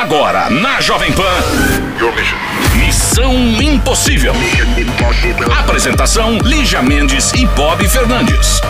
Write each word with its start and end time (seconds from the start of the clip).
Agora, 0.00 0.48
na 0.48 0.80
Jovem 0.80 1.10
Pan. 1.10 1.24
Missão 2.76 3.34
Impossível. 3.60 4.32
Apresentação: 5.58 6.38
Lígia 6.38 6.80
Mendes 6.80 7.32
e 7.32 7.44
Bob 7.46 7.84
Fernandes. 7.88 8.60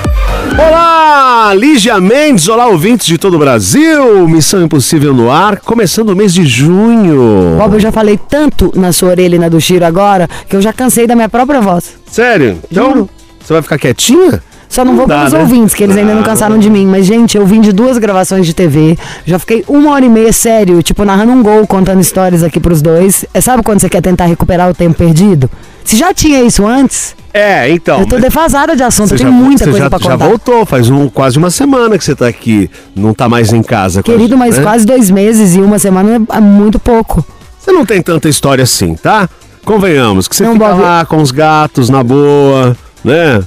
Olá, 0.59 1.53
Lígia 1.55 2.01
Mendes, 2.01 2.49
olá 2.49 2.67
ouvintes 2.67 3.07
de 3.07 3.19
todo 3.19 3.35
o 3.35 3.39
Brasil. 3.39 4.27
Missão 4.27 4.63
Impossível 4.63 5.13
no 5.13 5.31
ar, 5.31 5.59
começando 5.61 6.09
o 6.09 6.17
mês 6.17 6.33
de 6.33 6.47
junho. 6.47 7.57
Bob, 7.59 7.75
eu 7.75 7.81
já 7.81 7.93
falei 7.93 8.17
tanto 8.17 8.73
na 8.75 8.91
sua 8.91 9.11
orelha 9.11 9.37
e 9.37 9.39
na 9.39 9.51
do 9.51 9.61
Chiro 9.61 9.85
agora 9.85 10.27
que 10.49 10.57
eu 10.57 10.63
já 10.63 10.73
cansei 10.73 11.07
da 11.07 11.15
minha 11.15 11.29
própria 11.29 11.61
voz. 11.61 11.97
Sério? 12.11 12.59
Então, 12.73 12.87
Juro. 12.89 13.11
você 13.39 13.53
vai 13.53 13.61
ficar 13.61 13.79
quietinha? 13.79 14.43
Só 14.69 14.85
não 14.85 14.95
vou 14.97 15.07
Dá, 15.07 15.19
pelos 15.19 15.33
né? 15.33 15.41
ouvintes, 15.41 15.75
que 15.75 15.83
eles 15.83 15.97
ainda 15.97 16.15
não 16.15 16.23
cansaram 16.23 16.59
de 16.59 16.69
mim. 16.69 16.87
Mas, 16.87 17.07
gente, 17.07 17.37
eu 17.39 17.47
vim 17.47 17.61
de 17.61 17.73
duas 17.73 17.97
gravações 17.97 18.45
de 18.47 18.53
TV. 18.55 18.99
Já 19.25 19.39
fiquei 19.39 19.65
uma 19.67 19.93
hora 19.93 20.05
e 20.05 20.09
meia, 20.09 20.33
sério, 20.33 20.83
tipo, 20.83 21.05
narrando 21.05 21.33
um 21.33 21.43
gol, 21.43 21.67
contando 21.67 22.01
histórias 22.01 22.43
aqui 22.43 22.61
pros 22.61 22.83
dois. 22.83 23.25
É, 23.33 23.41
sabe 23.41 23.63
quando 23.63 23.81
você 23.81 23.89
quer 23.89 24.03
tentar 24.03 24.27
recuperar 24.27 24.69
o 24.71 24.75
tempo 24.75 24.95
perdido? 24.97 25.51
Se 25.85 25.97
já 25.97 26.13
tinha 26.13 26.43
isso 26.43 26.67
antes, 26.67 27.17
É, 27.33 27.71
então. 27.71 28.01
eu 28.01 28.07
tô 28.07 28.19
defasada 28.19 28.77
de 28.77 28.83
assunto, 28.83 29.17
já- 29.17 29.31
muita 29.31 29.65
coisa 29.65 29.79
já, 29.79 29.89
pra 29.91 29.99
já 29.99 30.11
contar. 30.13 30.27
voltou, 30.29 30.67
faz 30.67 30.91
um, 30.91 31.09
quase 31.09 31.39
uma 31.39 31.51
semana 31.51 31.97
que 31.97 32.05
você 32.05 32.15
tá 32.15 32.27
aqui, 32.29 32.71
não 32.95 33.15
tá 33.15 33.27
mais 33.27 33.55
em 33.55 33.63
casa. 33.63 34.03
Querido, 34.03 34.37
mas 34.37 34.59
né? 34.59 34.63
quase 34.63 34.85
dois 34.85 35.11
meses 35.11 35.55
e 35.57 35.61
uma 35.61 35.79
semana 35.79 36.21
é 36.31 36.41
muito 36.41 36.79
pouco. 36.79 37.25
Você 37.59 37.73
não 37.73 37.87
tem 37.87 38.03
tanta 38.03 38.29
história 38.29 38.63
assim, 38.65 38.95
tá? 38.95 39.31
Convenhamos, 39.65 40.29
que 40.29 40.37
você 40.37 40.45
Não, 40.45 40.53
fica 40.53 40.69
lá 40.75 41.07
com 41.07 41.23
os 41.23 41.31
gatos 41.31 41.89
na 41.89 42.03
boa, 42.03 42.77
né? 43.03 43.43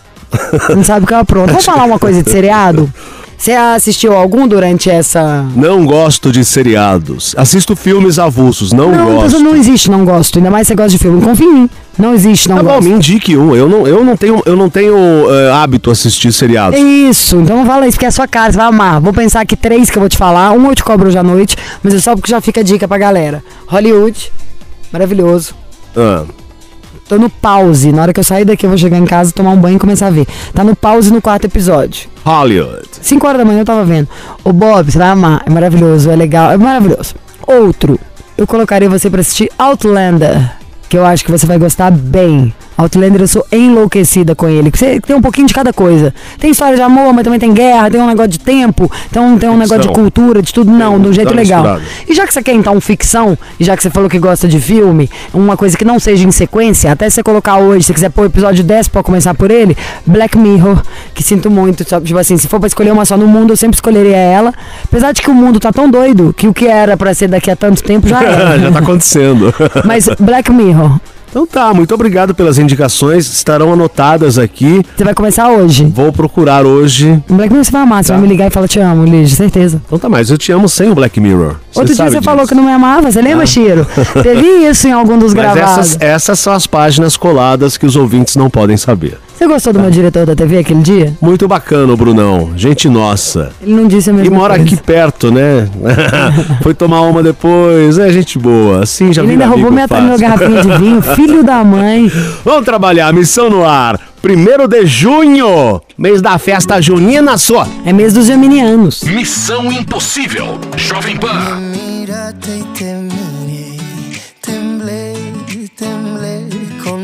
Não 0.76 0.84
sabe 0.84 1.04
o 1.04 1.08
que 1.08 1.14
eu 1.14 1.18
apronto. 1.20 1.48
Vamos 1.48 1.66
falar 1.66 1.84
uma 1.86 2.00
coisa 2.00 2.22
de 2.24 2.30
seriado? 2.30 2.92
Você 3.38 3.54
assistiu 3.54 4.16
algum 4.16 4.48
durante 4.48 4.88
essa. 4.88 5.44
Não 5.56 5.84
gosto 5.84 6.32
de 6.32 6.46
seriados. 6.46 7.34
Assisto 7.36 7.76
filmes 7.76 8.20
avulsos, 8.20 8.72
não, 8.72 8.92
Não, 8.92 9.16
gosto. 9.16 9.40
não 9.40 9.56
existe, 9.56 9.90
não 9.90 10.06
gosto. 10.06 10.38
Ainda 10.38 10.52
mais 10.52 10.68
você 10.68 10.76
gosta 10.76 10.92
de 10.92 11.00
filme. 11.00 11.20
Confia 11.24 11.48
em 11.48 11.54
mim. 11.54 11.70
Não 11.98 12.14
existe, 12.14 12.48
não 12.48 12.58
Tá 12.58 12.64
bom, 12.64 12.70
gosto. 12.76 12.84
me 12.84 12.92
indique 12.92 13.36
um. 13.36 13.56
Eu 13.56 13.68
não, 13.68 13.88
eu 13.88 14.04
não 14.04 14.16
tenho, 14.16 14.44
eu 14.46 14.56
não 14.56 14.70
tenho 14.70 14.96
eh, 14.96 15.52
hábito 15.52 15.90
assistir 15.90 16.32
seriados. 16.32 16.80
Isso, 16.80 17.38
então 17.38 17.58
não 17.58 17.66
fala 17.66 17.88
isso, 17.88 17.96
porque 17.98 18.06
é 18.06 18.10
a 18.10 18.12
sua 18.12 18.28
cara, 18.28 18.52
você 18.52 18.58
vai 18.58 18.68
amar. 18.68 19.02
Vou 19.02 19.12
pensar 19.12 19.42
aqui 19.42 19.56
três 19.56 19.90
que 19.90 19.98
eu 19.98 20.02
vou 20.02 20.10
te 20.10 20.18
falar. 20.18 20.52
Um 20.52 20.70
eu 20.70 20.76
te 20.76 20.84
cobro 20.84 21.08
hoje 21.08 21.18
à 21.18 21.24
noite, 21.24 21.58
mas 21.84 21.96
é 21.96 22.00
só 22.00 22.16
porque 22.16 22.30
já 22.30 22.40
fica 22.42 22.62
a 22.62 22.64
dica 22.64 22.88
pra 22.88 23.00
galera. 23.00 23.44
Hollywood, 23.66 24.32
maravilhoso. 24.94 25.56
Ah, 25.98 26.24
Tô 27.12 27.18
no 27.18 27.30
pause. 27.30 27.92
Na 27.92 28.04
hora 28.04 28.14
que 28.14 28.22
eu 28.22 28.24
sair 28.24 28.46
daqui, 28.46 28.66
eu 28.66 28.70
vou 28.70 28.78
chegar 28.78 28.98
em 28.98 29.04
casa, 29.04 29.34
tomar 29.34 29.50
um 29.50 29.58
banho 29.58 29.76
e 29.76 29.80
começar 29.80 30.08
a 30.08 30.10
ver. 30.10 30.26
Tá 30.54 30.64
no 30.64 30.74
pause 30.74 31.12
no 31.12 31.22
quarto 31.22 31.44
episódio. 31.44 32.10
Hollywood. 32.24 32.88
5 33.02 33.28
horas 33.28 33.40
da 33.40 33.44
manhã 33.44 33.60
eu 33.60 33.66
tava 33.66 33.84
vendo. 33.84 34.08
O 34.46 34.54
Bob, 34.54 34.90
você 34.90 34.98
vai 34.98 35.10
amar. 35.10 35.44
É 35.46 35.50
maravilhoso, 35.50 36.10
é 36.10 36.16
legal, 36.16 36.52
é 36.54 36.58
maravilhoso. 36.58 37.16
Outro, 37.46 38.00
eu 38.38 38.48
colocaria 38.48 38.90
você 38.90 39.10
pra 39.10 39.20
assistir 39.20 39.52
Outlander, 39.58 40.54
que 40.88 40.98
eu 40.98 41.06
acho 41.06 41.26
que 41.26 41.32
você 41.32 41.46
vai 41.46 41.58
gostar 41.58 41.92
bem. 41.92 42.56
Outlander, 42.82 43.22
eu 43.22 43.28
sou 43.28 43.46
enlouquecida 43.52 44.36
com 44.36 44.48
ele. 44.48 44.72
Você 44.74 45.00
tem 45.00 45.16
um 45.16 45.22
pouquinho 45.22 45.48
de 45.48 45.54
cada 45.54 45.74
coisa. 45.74 46.14
Tem 46.40 46.52
história 46.52 46.76
de 46.76 46.82
amor, 46.82 47.14
mas 47.14 47.24
também 47.24 47.40
tem 47.40 47.54
guerra, 47.54 47.90
tem 47.90 48.02
um 48.02 48.08
negócio 48.08 48.30
de 48.32 48.40
tempo, 48.40 48.92
então 49.10 49.38
tem 49.38 49.50
um 49.50 49.58
negócio 49.58 49.82
de 49.82 49.90
cultura, 49.90 50.42
de 50.42 50.54
tudo. 50.54 50.72
Não, 50.72 51.00
de 51.00 51.08
um 51.10 51.14
jeito 51.14 51.30
dá 51.30 51.36
legal. 51.36 51.80
E 52.08 52.14
já 52.14 52.26
que 52.26 52.34
você 52.34 52.42
quer 52.42 52.54
então 52.54 52.80
ficção, 52.82 53.38
e 53.60 53.64
já 53.64 53.76
que 53.76 53.84
você 53.84 53.90
falou 53.90 54.10
que 54.10 54.20
gosta 54.20 54.48
de 54.48 54.60
filme, 54.60 55.10
uma 55.34 55.56
coisa 55.58 55.78
que 55.78 55.86
não 55.86 56.00
seja 56.00 56.28
em 56.28 56.32
sequência, 56.32 56.92
até 56.92 57.10
você 57.10 57.24
colocar 57.24 57.58
hoje, 57.58 57.86
se 57.86 57.94
quiser 57.94 58.10
pôr 58.10 58.24
o 58.24 58.26
episódio 58.26 58.64
10 58.64 58.88
pra 58.88 59.04
começar 59.04 59.34
por 59.34 59.52
ele, 59.52 59.76
Black 60.06 60.38
Mirror, 60.38 60.82
que 61.14 61.24
sinto 61.24 61.50
muito, 61.50 61.88
sabe? 61.88 62.06
Tipo 62.08 62.20
assim, 62.20 62.38
se 62.38 62.48
for 62.48 62.60
pra 62.60 62.68
escolher 62.68 62.92
uma 62.92 63.06
só 63.06 63.18
no 63.18 63.28
mundo, 63.28 63.54
eu 63.54 63.58
sempre 63.58 63.76
escolheria 63.76 64.16
ela. 64.16 64.54
Apesar 64.84 65.12
de 65.12 65.22
que 65.22 65.30
o 65.30 65.34
mundo 65.34 65.60
tá 65.60 65.72
tão 65.72 65.90
doido 65.90 66.34
que 66.36 66.48
o 66.48 66.54
que 66.54 66.68
era 66.68 66.98
pra 66.98 67.14
ser 67.14 67.28
daqui 67.28 67.50
a 67.52 67.56
tanto 67.56 67.84
tempo 67.84 68.08
já 68.08 68.22
era. 68.24 68.60
Já 68.60 68.72
tá 68.72 68.80
acontecendo. 68.80 69.54
Mas 69.86 70.08
Black 70.20 70.52
Mirror, 70.52 71.00
então 71.32 71.48
tá, 71.48 71.74
muito 71.74 71.96
obrigado 71.96 72.36
pelas 72.36 72.60
indicações. 72.60 73.26
Estarão 73.32 73.74
anotadas 73.74 74.38
aqui. 74.38 74.86
você 74.96 75.04
vai 75.04 75.14
começar 75.16 75.50
hoje. 75.50 75.86
Vou 75.86 76.12
procurar 76.12 76.66
hoje. 76.66 77.24
Black 77.30 77.50
Mirror 77.50 77.64
você 77.66 77.72
vai 77.72 77.82
amar, 77.82 78.04
você 78.04 78.10
Tá. 78.10 78.14
vai 78.16 78.22
me 78.22 78.28
ligar 78.28 78.48
e 78.48 78.50
falar 78.52 78.68
te 78.68 78.80
amo, 78.80 79.06
Liz, 79.06 79.32
certeza. 79.32 79.82
Então 79.88 79.98
tá, 79.98 80.10
mas 80.10 80.30
eu 80.30 80.38
te 80.38 80.52
amo 80.52 80.68
sem 80.70 80.92
o 80.92 80.94
Black 80.96 81.20
Mirror. 81.20 81.56
Outro 81.74 81.96
dia 81.96 82.06
você 82.06 82.10
disso. 82.12 82.22
falou 82.22 82.46
que 82.46 82.54
não 82.54 82.64
me 82.66 82.72
amava, 82.72 83.10
você 83.12 83.22
lembra, 83.22 83.46
Chiro? 83.46 83.88
Teve 84.22 84.46
isso 84.70 84.88
em 84.88 84.92
algum 84.92 85.18
dos 85.18 85.34
Mas 85.34 85.42
gravados. 85.54 85.78
essas, 85.96 86.02
essas 86.02 86.40
são 86.40 86.52
as 86.54 86.68
páginas 86.68 87.16
coladas 87.16 87.78
que 87.78 87.86
os 87.86 87.96
ouvintes 87.96 88.36
não 88.36 88.50
podem 88.50 88.76
saber. 88.76 89.18
Você 89.42 89.48
gostou 89.48 89.74
do 89.74 89.80
meu 89.80 89.90
diretor 89.90 90.24
da 90.24 90.36
TV 90.36 90.60
aquele 90.60 90.84
dia? 90.84 91.16
Muito 91.20 91.48
bacana, 91.48 91.92
o 91.92 91.98
Brunão. 91.98 92.52
Gente 92.56 92.88
nossa. 92.88 93.52
Ele 93.60 93.74
não 93.74 93.88
disse 93.88 94.12
a 94.12 94.14
E 94.14 94.18
mesma 94.18 94.38
mora 94.38 94.56
coisa. 94.56 94.76
aqui 94.76 94.84
perto, 94.84 95.32
né? 95.32 95.68
Foi 96.62 96.76
tomar 96.76 97.02
uma 97.02 97.24
depois. 97.24 97.98
É 97.98 98.12
gente 98.12 98.38
boa. 98.38 98.84
Assim 98.84 99.12
já 99.12 99.24
Ele 99.24 99.32
ainda 99.32 99.48
roubou 99.48 99.72
minha, 99.72 99.88
garrafinha 99.88 100.62
de 100.62 100.78
vinho, 100.78 101.02
filho 101.16 101.44
da 101.44 101.64
mãe. 101.64 102.08
Vamos 102.46 102.66
trabalhar, 102.66 103.12
missão 103.14 103.50
no 103.50 103.66
ar. 103.66 104.00
Primeiro 104.22 104.68
de 104.68 104.86
junho, 104.86 105.82
mês 105.98 106.22
da 106.22 106.38
festa 106.38 106.80
junina 106.80 107.36
só. 107.40 107.68
É 107.84 107.92
mês 107.92 108.14
dos 108.14 108.28
geminianos. 108.28 109.02
Missão 109.02 109.72
Impossível. 109.72 110.60
Jovem 110.78 111.18
Pan. 111.18 111.58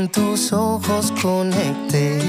Tus 0.07 0.53
ojos 0.53 1.11
conecté, 1.21 2.19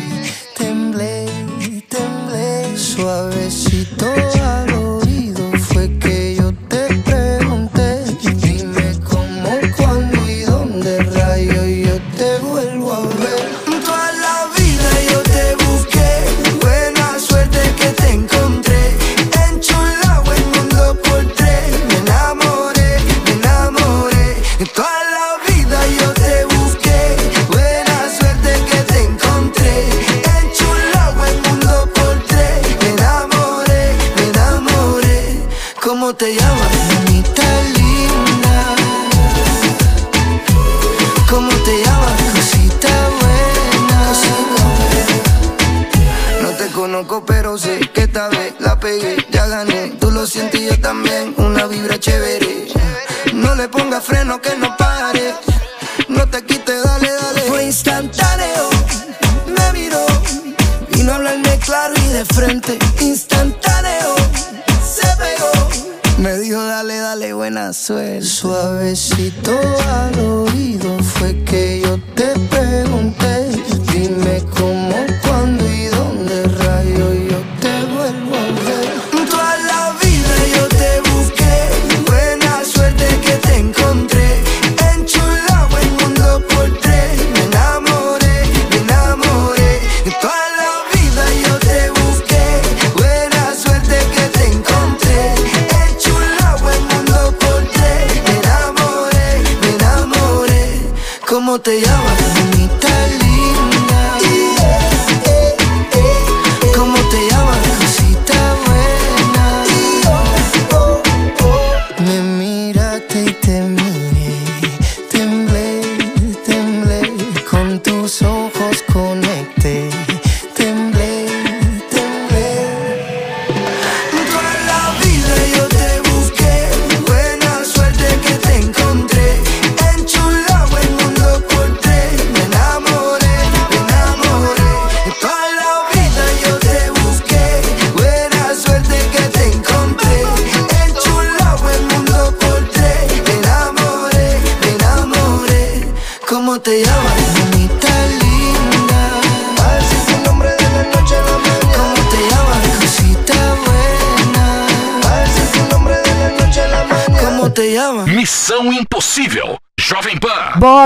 te 101.68 101.82
llamas? 101.82 101.97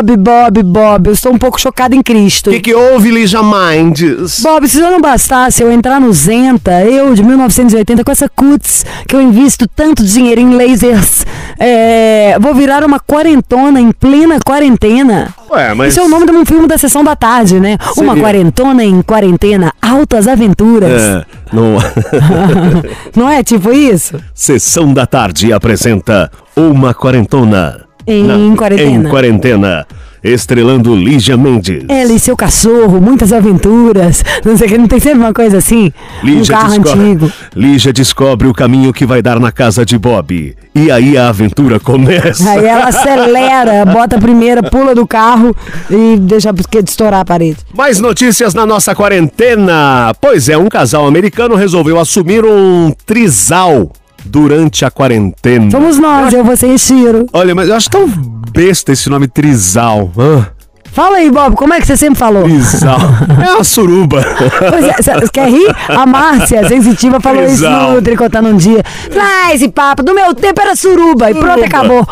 Bob, 0.03 0.17
Bob, 0.17 0.63
Bob, 0.65 1.07
eu 1.07 1.13
estou 1.13 1.33
um 1.33 1.39
pouco 1.39 1.61
chocada 1.61 1.95
em 1.95 2.03
Cristo. 2.03 2.51
O 2.51 2.53
que, 2.53 2.61
que 2.61 2.75
houve, 2.75 3.11
Lígia 3.11 3.41
Minds? 3.43 4.41
Bob, 4.41 4.69
se 4.69 4.79
já 4.79 4.91
não 4.91 5.01
bastasse 5.01 5.63
eu 5.63 5.71
entrar 5.71 6.01
no 6.01 6.13
Zenta, 6.13 6.83
eu 6.85 7.15
de 7.15 7.23
1980, 7.23 8.03
com 8.03 8.11
essa 8.11 8.29
cuts 8.29 8.85
que 9.07 9.15
eu 9.15 9.23
invisto 9.23 9.69
tanto 9.69 10.03
dinheiro 10.05 10.41
em 10.41 10.57
lasers, 10.57 11.25
é, 11.59 12.37
vou 12.41 12.55
virar 12.55 12.85
uma 12.85 12.99
quarentona 12.99 13.81
em 13.81 13.93
plena 13.93 14.39
quarentena. 14.45 15.33
Ué, 15.51 15.75
mas. 15.75 15.93
Isso 15.93 16.01
é 16.01 16.03
o 16.05 16.09
nome 16.09 16.27
de 16.27 16.33
um 16.33 16.45
filme 16.45 16.67
da 16.67 16.77
sessão 16.77 17.05
da 17.05 17.15
tarde, 17.15 17.61
né? 17.61 17.77
Uma 17.97 18.15
Seria. 18.15 18.23
quarentona 18.23 18.85
em 18.85 19.03
quarentena, 19.03 19.73
altas 19.81 20.27
aventuras. 20.27 21.01
É, 21.01 21.25
não... 21.53 21.77
Não 23.15 23.29
é 23.29 23.43
tipo 23.43 23.73
isso? 23.73 24.19
Sessão 24.35 24.93
da 24.93 25.07
Tarde 25.07 25.53
apresenta 25.53 26.31
Uma 26.57 26.95
Quarentona. 26.95 27.85
Em 28.07 28.55
quarentena. 28.57 28.91
Em 28.91 29.11
quarentena. 29.11 29.87
Estrelando 30.23 30.95
Lígia 30.95 31.37
Mendes. 31.37 31.85
Ela 31.89 32.13
e 32.13 32.21
seu 32.21 32.37
cachorro, 32.37 33.01
muitas 33.01 33.33
aventuras. 33.33 34.25
Não 34.45 34.57
sei 34.57 34.69
o 34.69 34.71
que, 34.71 34.79
não 34.79 34.87
tem 34.87 35.01
sempre 35.01 35.19
uma 35.19 35.35
coisa 35.35 35.59
assim? 35.59 35.93
um 36.23 36.27
Lígia 36.27 36.57
carro 36.57 36.79
descobre, 36.79 37.03
antigo. 37.03 37.33
Lígia 37.57 37.93
descobre 37.93 38.47
o 38.47 38.53
caminho 38.53 38.93
que 38.93 39.05
vai 39.05 39.21
dar 39.21 39.41
na 39.41 39.51
casa 39.51 39.85
de 39.85 39.99
Bob. 39.99 40.57
E 40.75 40.91
aí 40.93 41.19
a 41.19 41.29
aventura 41.29 41.81
começa. 41.81 42.49
Aí 42.49 42.65
ela 42.65 42.85
acelera, 42.89 43.85
bota 43.85 44.17
a 44.17 44.21
primeira, 44.21 44.63
pula 44.63 44.95
do 44.95 45.07
carro 45.09 45.57
e 45.91 46.17
deixa 46.21 46.53
de 46.53 46.89
estourar 46.89 47.21
a 47.21 47.25
parede. 47.25 47.59
Mais 47.75 47.99
notícias 47.99 48.55
na 48.55 48.65
nossa 48.65 48.95
quarentena. 48.95 50.15
Pois 50.21 50.49
é, 50.49 50.57
um 50.57 50.69
casal 50.69 51.05
americano 51.05 51.57
resolveu 51.57 51.99
assumir 51.99 52.45
um 52.45 52.93
trisal 53.05 53.91
durante 54.25 54.85
a 54.85 54.91
quarentena. 54.91 55.71
Somos 55.71 55.99
nós, 55.99 56.33
eu, 56.33 56.45
você 56.45 56.75
e 56.75 56.79
Ciro. 56.79 57.27
Olha, 57.33 57.55
mas 57.55 57.69
eu 57.69 57.75
acho 57.75 57.91
tão 57.91 58.07
besta 58.53 58.93
esse 58.93 59.09
nome 59.09 59.29
trisal. 59.29 60.11
Ah, 60.19 60.47
Fala 60.93 61.17
aí, 61.17 61.31
Bob, 61.31 61.57
como 61.57 61.73
é 61.73 61.81
que 61.81 61.87
você 61.87 61.97
sempre 61.97 62.19
falou? 62.19 62.45
trisal. 62.45 62.99
é 63.43 63.55
uma 63.55 63.65
suruba. 63.65 64.23
Pois 64.69 64.85
é, 64.85 65.27
quer 65.33 65.49
rir? 65.49 65.75
A 65.89 66.05
Márcia, 66.05 66.69
sensitiva, 66.69 67.19
falou 67.19 67.45
Trisal. 67.47 67.85
isso 67.85 67.95
no 67.95 68.03
Tricotando 68.03 68.49
um 68.51 68.57
dia. 68.57 68.83
Ah, 69.19 69.55
esse 69.55 69.69
papo, 69.71 70.03
do 70.03 70.15
meu 70.15 70.35
tempo 70.35 70.61
era 70.61 70.77
suruba, 70.77 71.31
e 71.31 71.35
pronto, 71.35 71.61
Suruba. 71.61 71.67
acabou. 71.67 72.07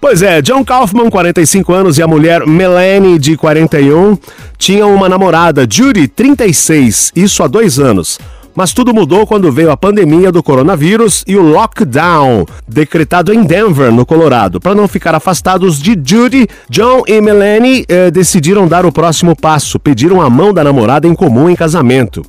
Pois 0.00 0.22
é, 0.22 0.42
John 0.42 0.64
Kaufman, 0.64 1.08
45 1.08 1.72
anos, 1.72 1.98
e 1.98 2.02
a 2.02 2.06
mulher 2.06 2.46
Melanie, 2.46 3.18
de 3.18 3.36
41, 3.36 4.18
tinham 4.58 4.94
uma 4.94 5.08
namorada, 5.08 5.66
Judy, 5.68 6.08
36, 6.08 7.12
isso 7.14 7.42
há 7.42 7.46
dois 7.46 7.78
anos. 7.78 8.18
Mas 8.56 8.72
tudo 8.72 8.94
mudou 8.94 9.26
quando 9.26 9.52
veio 9.52 9.70
a 9.70 9.76
pandemia 9.76 10.32
do 10.32 10.42
coronavírus 10.42 11.22
e 11.26 11.36
o 11.36 11.42
lockdown, 11.42 12.46
decretado 12.66 13.30
em 13.32 13.44
Denver, 13.44 13.92
no 13.92 14.06
Colorado. 14.06 14.58
Para 14.58 14.74
não 14.74 14.88
ficar 14.88 15.14
afastados 15.14 15.78
de 15.78 15.92
Judy, 16.02 16.48
John 16.70 17.02
e 17.06 17.20
Melanie 17.20 17.84
eh, 17.86 18.10
decidiram 18.10 18.66
dar 18.66 18.86
o 18.86 18.92
próximo 18.92 19.36
passo, 19.36 19.78
pediram 19.78 20.22
a 20.22 20.30
mão 20.30 20.54
da 20.54 20.64
namorada 20.64 21.06
em 21.06 21.14
comum 21.14 21.50
em 21.50 21.54
casamento. 21.54 22.22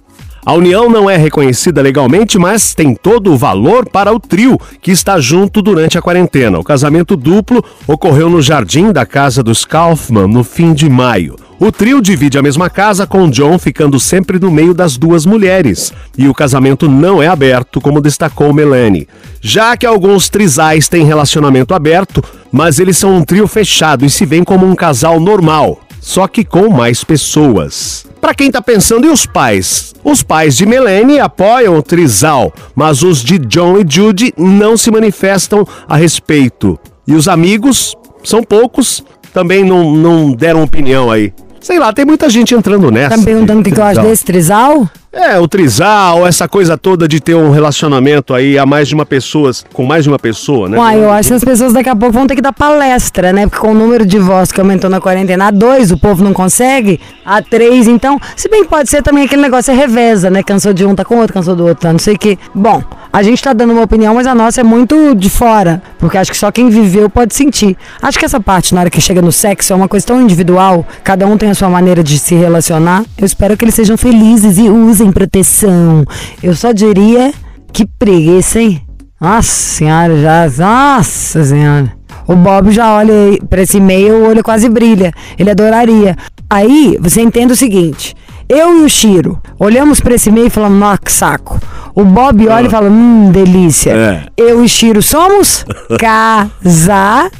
A 0.45 0.53
união 0.53 0.89
não 0.89 1.09
é 1.09 1.15
reconhecida 1.15 1.81
legalmente, 1.81 2.37
mas 2.37 2.73
tem 2.73 2.93
todo 2.93 3.31
o 3.33 3.37
valor 3.37 3.89
para 3.89 4.13
o 4.13 4.19
trio 4.19 4.59
que 4.81 4.91
está 4.91 5.19
junto 5.19 5.61
durante 5.61 5.97
a 5.97 6.01
quarentena. 6.01 6.59
O 6.59 6.63
casamento 6.63 7.15
duplo 7.15 7.63
ocorreu 7.87 8.29
no 8.29 8.41
jardim 8.41 8.91
da 8.91 9.05
casa 9.05 9.41
dos 9.41 9.63
Kaufman 9.63 10.27
no 10.27 10.43
fim 10.43 10.73
de 10.73 10.89
maio. 10.89 11.35
O 11.59 11.71
trio 11.71 12.01
divide 12.01 12.37
a 12.37 12.41
mesma 12.41 12.69
casa, 12.69 13.07
com 13.07 13.29
John 13.29 13.57
ficando 13.57 13.99
sempre 13.99 14.37
no 14.39 14.51
meio 14.51 14.73
das 14.73 14.95
duas 14.95 15.25
mulheres. 15.25 15.91
E 16.17 16.27
o 16.27 16.33
casamento 16.33 16.87
não 16.87 17.21
é 17.21 17.27
aberto, 17.27 17.81
como 17.81 18.01
destacou 18.01 18.53
Melanie. 18.53 19.07
Já 19.41 19.75
que 19.75 19.85
alguns 19.85 20.29
trisais 20.29 20.87
têm 20.87 21.03
relacionamento 21.03 21.73
aberto, 21.73 22.23
mas 22.51 22.79
eles 22.79 22.97
são 22.97 23.15
um 23.15 23.23
trio 23.23 23.47
fechado 23.47 24.05
e 24.05 24.09
se 24.09 24.25
veem 24.25 24.43
como 24.43 24.67
um 24.67 24.75
casal 24.75 25.19
normal 25.19 25.79
só 26.07 26.25
que 26.25 26.45
com 26.45 26.69
mais 26.69 27.03
pessoas. 27.03 28.05
Pra 28.21 28.33
quem 28.33 28.49
tá 28.49 28.61
pensando, 28.61 29.05
e 29.05 29.09
os 29.09 29.25
pais? 29.25 29.93
Os 30.03 30.23
pais 30.23 30.55
de 30.55 30.65
Melanie 30.65 31.19
apoiam 31.19 31.77
o 31.77 31.83
trisal, 31.83 32.53
mas 32.73 33.03
os 33.03 33.21
de 33.21 33.37
John 33.37 33.77
e 33.77 33.85
Judy 33.85 34.33
não 34.37 34.77
se 34.77 34.89
manifestam 34.89 35.67
a 35.85 35.97
respeito. 35.97 36.79
E 37.05 37.13
os 37.13 37.27
amigos, 37.27 37.93
são 38.23 38.41
poucos, 38.41 39.03
também 39.33 39.65
não, 39.65 39.91
não 39.91 40.31
deram 40.31 40.63
opinião 40.63 41.11
aí. 41.11 41.33
Sei 41.59 41.79
lá, 41.79 41.91
tem 41.91 42.05
muita 42.05 42.29
gente 42.29 42.53
entrando 42.53 42.91
nessa. 42.91 43.11
Tá 43.11 43.17
me 43.17 43.25
perguntando 43.25 43.61
o 43.61 43.63
que, 43.63 43.71
que 43.71 43.79
eu 43.79 43.83
acho 43.83 44.01
desse 44.01 44.23
trisal? 44.25 44.89
É, 45.17 45.39
o 45.39 45.47
trisal, 45.47 46.27
essa 46.27 46.47
coisa 46.47 46.77
toda 46.77 47.07
de 47.07 47.19
ter 47.19 47.33
um 47.33 47.49
relacionamento 47.49 48.35
aí 48.35 48.55
a 48.55 48.67
mais 48.67 48.87
de 48.87 48.93
uma 48.93 49.05
pessoa, 49.05 49.51
com 49.73 49.83
mais 49.83 50.03
de 50.03 50.09
uma 50.09 50.19
pessoa, 50.19 50.69
né? 50.69 50.77
Uai, 50.77 51.03
eu 51.03 51.11
acho 51.11 51.29
que 51.29 51.33
as 51.33 51.43
pessoas 51.43 51.73
daqui 51.73 51.89
a 51.89 51.95
pouco 51.95 52.13
vão 52.13 52.27
ter 52.27 52.35
que 52.35 52.41
dar 52.41 52.53
palestra, 52.53 53.33
né? 53.33 53.47
Porque 53.47 53.57
com 53.57 53.71
o 53.71 53.73
número 53.73 54.05
de 54.05 54.19
votos 54.19 54.51
que 54.51 54.61
aumentou 54.61 54.91
na 54.91 55.01
quarentena, 55.01 55.47
a 55.47 55.51
dois 55.51 55.91
o 55.91 55.97
povo 55.97 56.23
não 56.23 56.33
consegue, 56.33 56.99
a 57.25 57.41
três, 57.41 57.87
então. 57.87 58.19
Se 58.35 58.47
bem 58.47 58.63
que 58.63 58.69
pode 58.69 58.91
ser 58.91 59.01
também 59.01 59.25
aquele 59.25 59.41
negócio, 59.41 59.71
é 59.71 59.75
reveza, 59.75 60.29
né? 60.29 60.43
Cansou 60.43 60.71
de 60.71 60.85
um, 60.85 60.93
tá 60.93 61.03
com 61.03 61.17
outro, 61.17 61.33
cansou 61.33 61.55
do 61.55 61.65
outro, 61.65 61.81
tá 61.81 61.91
não 61.91 61.99
sei 61.99 62.13
o 62.13 62.19
quê. 62.19 62.37
Bom, 62.53 62.83
a 63.11 63.23
gente 63.23 63.41
tá 63.41 63.53
dando 63.53 63.73
uma 63.73 63.81
opinião, 63.81 64.13
mas 64.13 64.27
a 64.27 64.35
nossa 64.35 64.61
é 64.61 64.63
muito 64.63 65.15
de 65.15 65.31
fora. 65.31 65.81
Porque 65.97 66.17
acho 66.17 66.29
que 66.29 66.37
só 66.37 66.51
quem 66.51 66.69
viveu 66.69 67.09
pode 67.09 67.33
sentir. 67.33 67.75
Acho 67.99 68.19
que 68.19 68.25
essa 68.25 68.39
parte, 68.39 68.75
na 68.75 68.81
hora 68.81 68.89
que 68.91 69.01
chega 69.01 69.21
no 69.21 69.31
sexo, 69.31 69.73
é 69.73 69.75
uma 69.75 69.87
coisa 69.87 70.05
tão 70.05 70.21
individual, 70.21 70.85
cada 71.03 71.25
um 71.25 71.35
tem 71.35 71.49
a 71.49 71.55
sua 71.55 71.69
maneira 71.69 72.03
de 72.03 72.19
se 72.19 72.35
relacionar. 72.35 73.03
Eu 73.17 73.25
espero 73.25 73.57
que 73.57 73.65
eles 73.65 73.73
sejam 73.73 73.97
felizes 73.97 74.59
e 74.59 74.69
usem 74.69 75.06
proteção. 75.11 76.05
Eu 76.41 76.55
só 76.55 76.71
diria 76.71 77.33
que 77.71 77.85
preguiça, 77.85 78.59
hein? 78.59 78.81
Nossa 79.19 79.49
senhora, 79.49 80.17
já. 80.19 80.49
Nossa 80.57 81.43
senhora. 81.43 81.91
O 82.27 82.35
Bob 82.35 82.71
já 82.71 82.93
olha 82.93 83.13
pra 83.49 83.61
esse 83.61 83.77
e-mail, 83.77 84.15
o 84.15 84.27
olho 84.29 84.43
quase 84.43 84.67
brilha. 84.67 85.13
Ele 85.39 85.49
adoraria. 85.49 86.15
Aí, 86.49 86.97
você 86.99 87.21
entende 87.21 87.53
o 87.53 87.55
seguinte. 87.55 88.15
Eu 88.49 88.79
e 88.79 88.83
o 88.85 88.89
Chiro 88.89 89.41
olhamos 89.59 89.99
pra 89.99 90.15
esse 90.15 90.29
e-mail 90.29 90.47
e 90.47 90.49
falamos, 90.49 90.79
nossa, 90.79 90.99
que 90.99 91.11
saco. 91.11 91.59
O 91.93 92.05
Bob 92.05 92.47
olha 92.47 92.67
e 92.67 92.69
fala, 92.69 92.89
hum, 92.89 93.31
delícia. 93.31 93.91
É. 93.91 94.25
Eu 94.37 94.63
e 94.63 94.69
Chiro 94.69 95.01
somos 95.01 95.65
casados. 95.99 97.31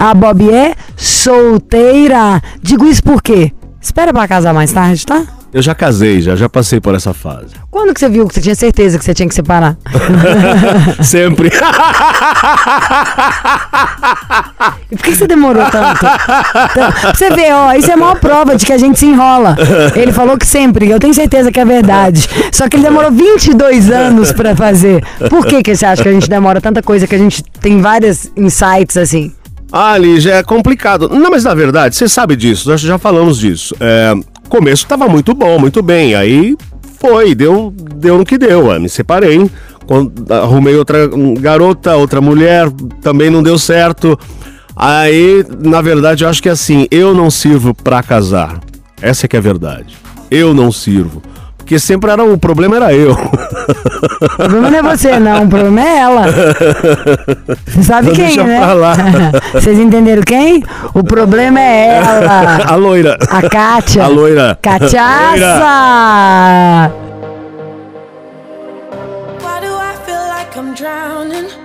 A 0.00 0.14
Bob 0.14 0.50
é 0.50 0.74
solteira. 0.96 2.42
Digo 2.62 2.86
isso 2.86 3.02
por 3.02 3.22
quê? 3.22 3.52
Espera 3.80 4.12
pra 4.12 4.28
casar 4.28 4.52
mais 4.52 4.72
tarde, 4.72 5.06
tá? 5.06 5.22
Eu 5.54 5.62
já 5.62 5.72
casei, 5.72 6.20
já, 6.20 6.34
já 6.34 6.48
passei 6.48 6.80
por 6.80 6.96
essa 6.96 7.14
fase. 7.14 7.54
Quando 7.70 7.94
que 7.94 8.00
você 8.00 8.08
viu 8.08 8.26
que 8.26 8.34
você 8.34 8.40
tinha 8.40 8.56
certeza 8.56 8.98
que 8.98 9.04
você 9.04 9.14
tinha 9.14 9.28
que 9.28 9.34
separar? 9.36 9.76
Sempre. 11.00 11.48
E 14.90 14.96
por 14.96 15.04
que 15.04 15.14
você 15.14 15.26
demorou 15.26 15.64
tanto? 15.70 16.06
Então, 16.70 17.12
você 17.14 17.30
vê, 17.30 17.52
ó, 17.52 17.72
isso 17.72 17.90
é 17.90 17.94
a 17.94 17.96
maior 17.96 18.18
prova 18.18 18.54
de 18.56 18.64
que 18.64 18.72
a 18.72 18.78
gente 18.78 18.98
se 18.98 19.06
enrola. 19.06 19.56
Ele 19.94 20.12
falou 20.12 20.38
que 20.38 20.46
sempre, 20.46 20.88
eu 20.88 21.00
tenho 21.00 21.12
certeza 21.12 21.50
que 21.50 21.58
é 21.58 21.64
verdade. 21.64 22.28
Só 22.52 22.68
que 22.68 22.76
ele 22.76 22.84
demorou 22.84 23.10
22 23.10 23.90
anos 23.90 24.32
pra 24.32 24.54
fazer. 24.54 25.04
Por 25.28 25.46
que, 25.46 25.62
que 25.62 25.74
você 25.74 25.84
acha 25.84 26.02
que 26.02 26.08
a 26.08 26.12
gente 26.12 26.28
demora 26.28 26.60
tanta 26.60 26.82
coisa 26.82 27.06
que 27.06 27.14
a 27.14 27.18
gente 27.18 27.42
tem 27.60 27.80
vários 27.80 28.30
insights 28.36 28.96
assim? 28.96 29.32
Ah, 29.72 29.98
Lígia, 29.98 30.34
é 30.34 30.42
complicado. 30.42 31.08
Não, 31.08 31.30
mas 31.30 31.42
na 31.44 31.54
verdade, 31.54 31.96
você 31.96 32.08
sabe 32.08 32.36
disso, 32.36 32.68
nós 32.68 32.80
já 32.80 32.98
falamos 32.98 33.38
disso. 33.38 33.74
É, 33.80 34.14
começo 34.54 34.86
tava 34.86 35.08
muito 35.08 35.34
bom, 35.34 35.58
muito 35.58 35.82
bem. 35.82 36.14
Aí 36.14 36.56
foi, 37.00 37.34
deu, 37.34 37.74
deu 37.96 38.16
no 38.18 38.24
que 38.24 38.38
deu. 38.38 38.72
é, 38.72 38.78
Me 38.78 38.88
separei. 38.88 39.50
Quando 39.84 40.32
arrumei 40.32 40.76
outra 40.76 41.08
garota, 41.40 41.96
outra 41.96 42.20
mulher, 42.20 42.70
também 43.02 43.30
não 43.30 43.42
deu 43.42 43.58
certo. 43.58 44.16
Aí, 44.76 45.44
na 45.58 45.82
verdade, 45.82 46.22
eu 46.22 46.28
acho 46.28 46.40
que 46.40 46.48
é 46.48 46.52
assim, 46.52 46.86
eu 46.88 47.12
não 47.12 47.30
sirvo 47.30 47.74
pra 47.74 48.00
casar. 48.00 48.60
Essa 49.02 49.26
é 49.26 49.28
que 49.28 49.34
é 49.34 49.40
a 49.40 49.42
verdade. 49.42 49.96
Eu 50.30 50.54
não 50.54 50.70
sirvo. 50.70 51.20
Porque 51.64 51.78
sempre 51.78 52.10
era 52.10 52.22
o 52.22 52.36
problema 52.36 52.76
era 52.76 52.92
eu. 52.92 53.12
O 53.12 54.36
problema 54.36 54.70
não 54.70 54.78
é 54.78 54.82
você, 54.82 55.18
não. 55.18 55.44
O 55.44 55.48
problema 55.48 55.80
é 55.80 55.96
ela. 55.96 56.24
Você 57.66 57.82
sabe 57.82 58.10
quem, 58.10 58.26
deixa 58.26 58.44
né? 58.44 58.60
Vocês 59.50 59.78
entenderam 59.78 60.22
quem? 60.22 60.62
O 60.92 61.02
problema 61.02 61.58
é 61.58 62.02
ela. 62.02 62.66
A 62.70 62.74
loira. 62.76 63.16
A 63.30 63.48
Kátia. 63.48 64.04
A 64.04 64.08
loira. 64.08 64.58
Cachaça! 64.60 64.92
Why 69.40 69.60
do 69.62 69.74
I 69.74 69.96
feel 70.04 70.20
like 70.28 70.54
I'm 70.58 70.74
drowning? 70.74 71.64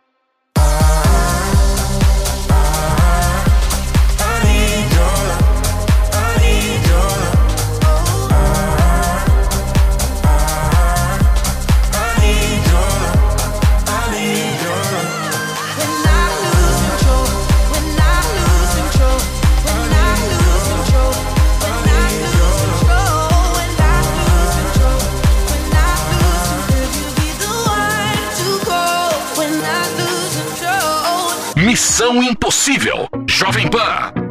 Missão 31.81 32.21
Impossível. 32.21 33.07
Jovem 33.27 33.67
Pan. 33.67 34.30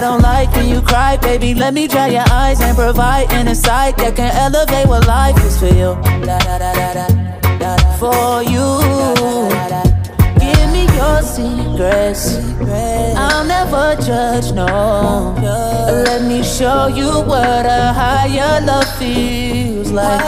I 0.00 0.02
don't 0.04 0.22
like 0.22 0.50
when 0.52 0.66
you 0.66 0.80
cry, 0.80 1.18
baby. 1.18 1.52
Let 1.52 1.74
me 1.74 1.86
dry 1.86 2.06
your 2.06 2.24
eyes 2.30 2.58
and 2.62 2.74
provide 2.74 3.30
an 3.34 3.48
insight 3.48 3.98
that 3.98 4.16
can 4.16 4.34
elevate 4.34 4.88
what 4.88 5.06
life 5.06 5.36
is 5.44 5.60
for 5.60 5.66
you. 5.66 5.92
For 8.00 8.40
you. 8.40 8.80
Give 10.40 10.68
me 10.72 10.88
your 10.96 11.20
secrets. 11.20 12.40
I'll 13.14 13.44
never 13.44 13.94
judge, 14.00 14.52
no. 14.52 15.36
Let 15.36 16.22
me 16.22 16.42
show 16.44 16.86
you 16.86 17.20
what 17.20 17.66
a 17.66 17.92
higher 17.92 18.64
love 18.64 18.88
feels 18.96 19.92
like. 19.92 20.24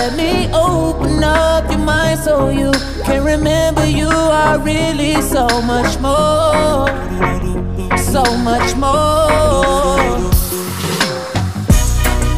Let 0.00 0.16
me 0.16 0.50
open 0.54 1.22
up 1.22 1.68
your 1.68 1.78
mind 1.78 2.20
so 2.20 2.48
you 2.48 2.72
can 3.04 3.22
remember 3.22 3.84
you 3.84 4.08
are 4.08 4.58
really 4.58 5.20
so 5.20 5.46
much 5.60 6.00
more. 6.00 6.88
So 8.12 8.24
much 8.38 8.74
more. 8.74 9.28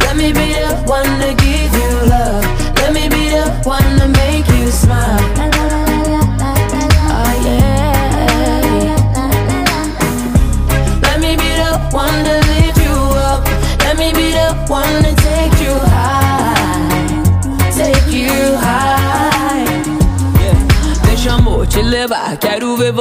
Let 0.01 0.17
me 0.19 0.31
be 0.31 0.53
the 0.53 0.83
one 0.85 1.07
to 1.21 1.35
give 1.43 1.73
you 1.73 1.91
love. 2.11 2.45
Let 2.77 2.93
me 2.93 3.09
be 3.09 3.31
the 3.31 3.51
one 3.65 3.99
to 4.01 4.09
make 4.09 4.47
you 4.49 4.71
smile. 4.71 5.42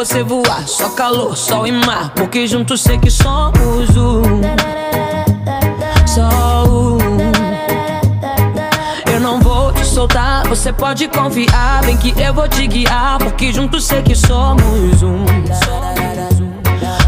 Você 0.05 0.23
voar. 0.23 0.67
Só 0.67 0.89
calor, 0.89 1.37
sol 1.37 1.67
e 1.67 1.71
mar, 1.71 2.11
porque 2.15 2.47
juntos 2.47 2.81
sei 2.81 2.97
que 2.97 3.11
somos 3.11 3.95
um. 3.95 4.23
Só 6.07 6.63
um. 6.67 6.97
Eu 9.13 9.19
não 9.19 9.39
vou 9.39 9.71
te 9.71 9.85
soltar, 9.85 10.47
você 10.47 10.73
pode 10.73 11.07
confiar. 11.07 11.83
Vem 11.83 11.97
que 11.97 12.19
eu 12.19 12.33
vou 12.33 12.47
te 12.47 12.65
guiar, 12.65 13.19
porque 13.19 13.53
juntos 13.53 13.85
sei 13.85 14.01
que 14.01 14.15
somos 14.15 15.03
um. 15.03 15.23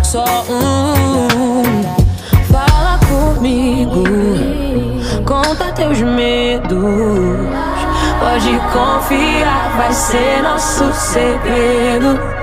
Só 0.04 0.24
um. 0.48 1.64
Fala 2.52 3.00
comigo, 3.00 4.04
conta 5.26 5.72
teus 5.72 6.00
medos. 6.00 6.78
Pode 8.20 8.60
confiar, 8.72 9.74
vai 9.78 9.92
ser 9.94 10.44
nosso 10.44 10.94
segredo. 10.94 12.43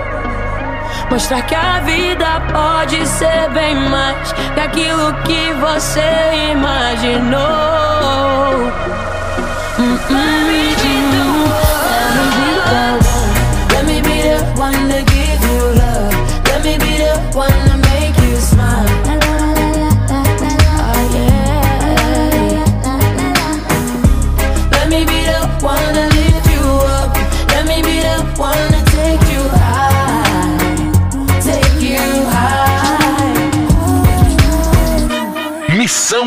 Mostrar 1.11 1.43
que 1.43 1.55
a 1.55 1.81
vida 1.81 2.41
pode 2.53 3.07
ser 3.07 3.51
bem 3.51 3.75
mais 3.75 4.33
que 4.33 4.61
aquilo 4.61 5.13
que 5.25 5.53
você 5.55 6.51
imaginou. 6.53 7.41
Hum, 9.79 9.99
hum, 10.11 10.41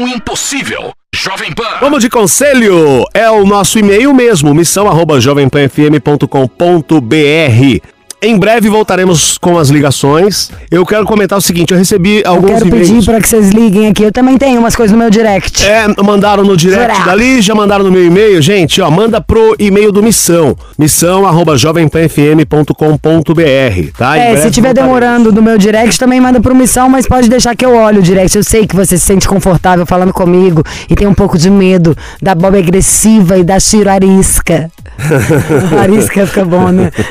Impossível. 0.08 0.94
Jovem 1.16 1.54
Pan. 1.54 1.78
Vamos 1.80 2.02
de 2.02 2.10
conselho. 2.10 3.06
É 3.14 3.30
o 3.30 3.46
nosso 3.46 3.80
e-mail 3.80 4.14
mesmo, 4.14 4.54
missão 4.54 4.88
arroba 4.88 5.22
jovempanfm.com.br. 5.22 7.88
Em 8.26 8.38
breve 8.38 8.70
voltaremos 8.70 9.38
com 9.38 9.58
as 9.60 9.68
ligações. 9.68 10.50
Eu 10.72 10.86
quero 10.86 11.04
comentar 11.06 11.38
o 11.38 11.42
seguinte, 11.42 11.74
eu 11.74 11.78
recebi 11.78 12.22
Eu 12.24 12.32
alguns 12.32 12.60
quero 12.64 12.72
pedir 12.72 13.04
pra 13.04 13.20
que 13.20 13.28
vocês 13.28 13.50
liguem 13.50 13.88
aqui. 13.90 14.02
Eu 14.04 14.14
também 14.14 14.38
tenho 14.38 14.62
umas 14.62 14.78
coisas 14.78 14.94
no 14.94 14.98
meu 14.98 15.10
direct. 15.10 15.66
É, 15.66 15.86
mandaram 16.02 16.42
no 16.46 16.56
direct 16.56 16.86
Direct. 16.88 17.06
da 17.06 17.14
Lígia, 17.16 17.54
mandaram 17.54 17.84
no 17.84 17.92
meu 17.92 18.06
e-mail. 18.06 18.42
Gente, 18.42 18.82
ó, 18.82 18.90
manda 18.90 19.20
pro 19.20 19.54
e-mail 19.60 19.92
do 19.92 20.02
Missão. 20.02 20.56
Missão 20.80 21.28
arroba 21.28 21.58
jovempanfm.com.br, 21.58 23.92
tá? 23.98 24.18
Em 24.18 24.22
É, 24.22 24.38
se 24.38 24.50
tiver 24.52 24.70
voltaremos. 24.70 24.74
demorando 24.74 25.30
do 25.32 25.44
meu 25.44 25.58
direct, 25.58 26.00
também 26.00 26.22
manda 26.22 26.40
pro 26.40 26.56
missão, 26.56 26.88
mas 26.90 27.06
pode 27.06 27.30
deixar 27.30 27.54
que 27.58 27.66
eu 27.66 27.76
olho 27.76 28.00
o 28.00 28.02
direct. 28.02 28.38
Eu 28.38 28.44
sei 28.44 28.66
que 28.66 28.74
você 28.76 28.98
se 28.98 29.04
sente 29.06 29.28
confortável 29.28 29.86
falando 29.86 30.14
comigo 30.14 30.64
e 30.90 30.96
tem 30.96 31.06
um 31.08 31.14
pouco 31.14 31.38
de 31.38 31.50
medo 31.50 31.94
da 32.22 32.34
Bob 32.34 32.58
agressiva 32.58 33.38
e 33.38 33.44
da 33.44 33.60
Ciro 33.60 33.90
arisca. 33.90 34.72
arisca 35.82 36.26
fica 36.28 36.46
bom, 36.46 36.70
né? 36.70 36.90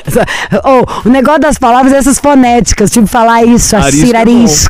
Oh, 0.65 0.85
o 1.05 1.09
negócio 1.09 1.41
das 1.41 1.59
palavras 1.59 1.93
é 1.93 1.97
essas 1.97 2.19
fonéticas, 2.19 2.91
tipo 2.91 3.07
falar 3.07 3.45
isso, 3.45 3.77
a 3.77 3.81
Arisca 3.81 4.07
Ciro 4.07 4.17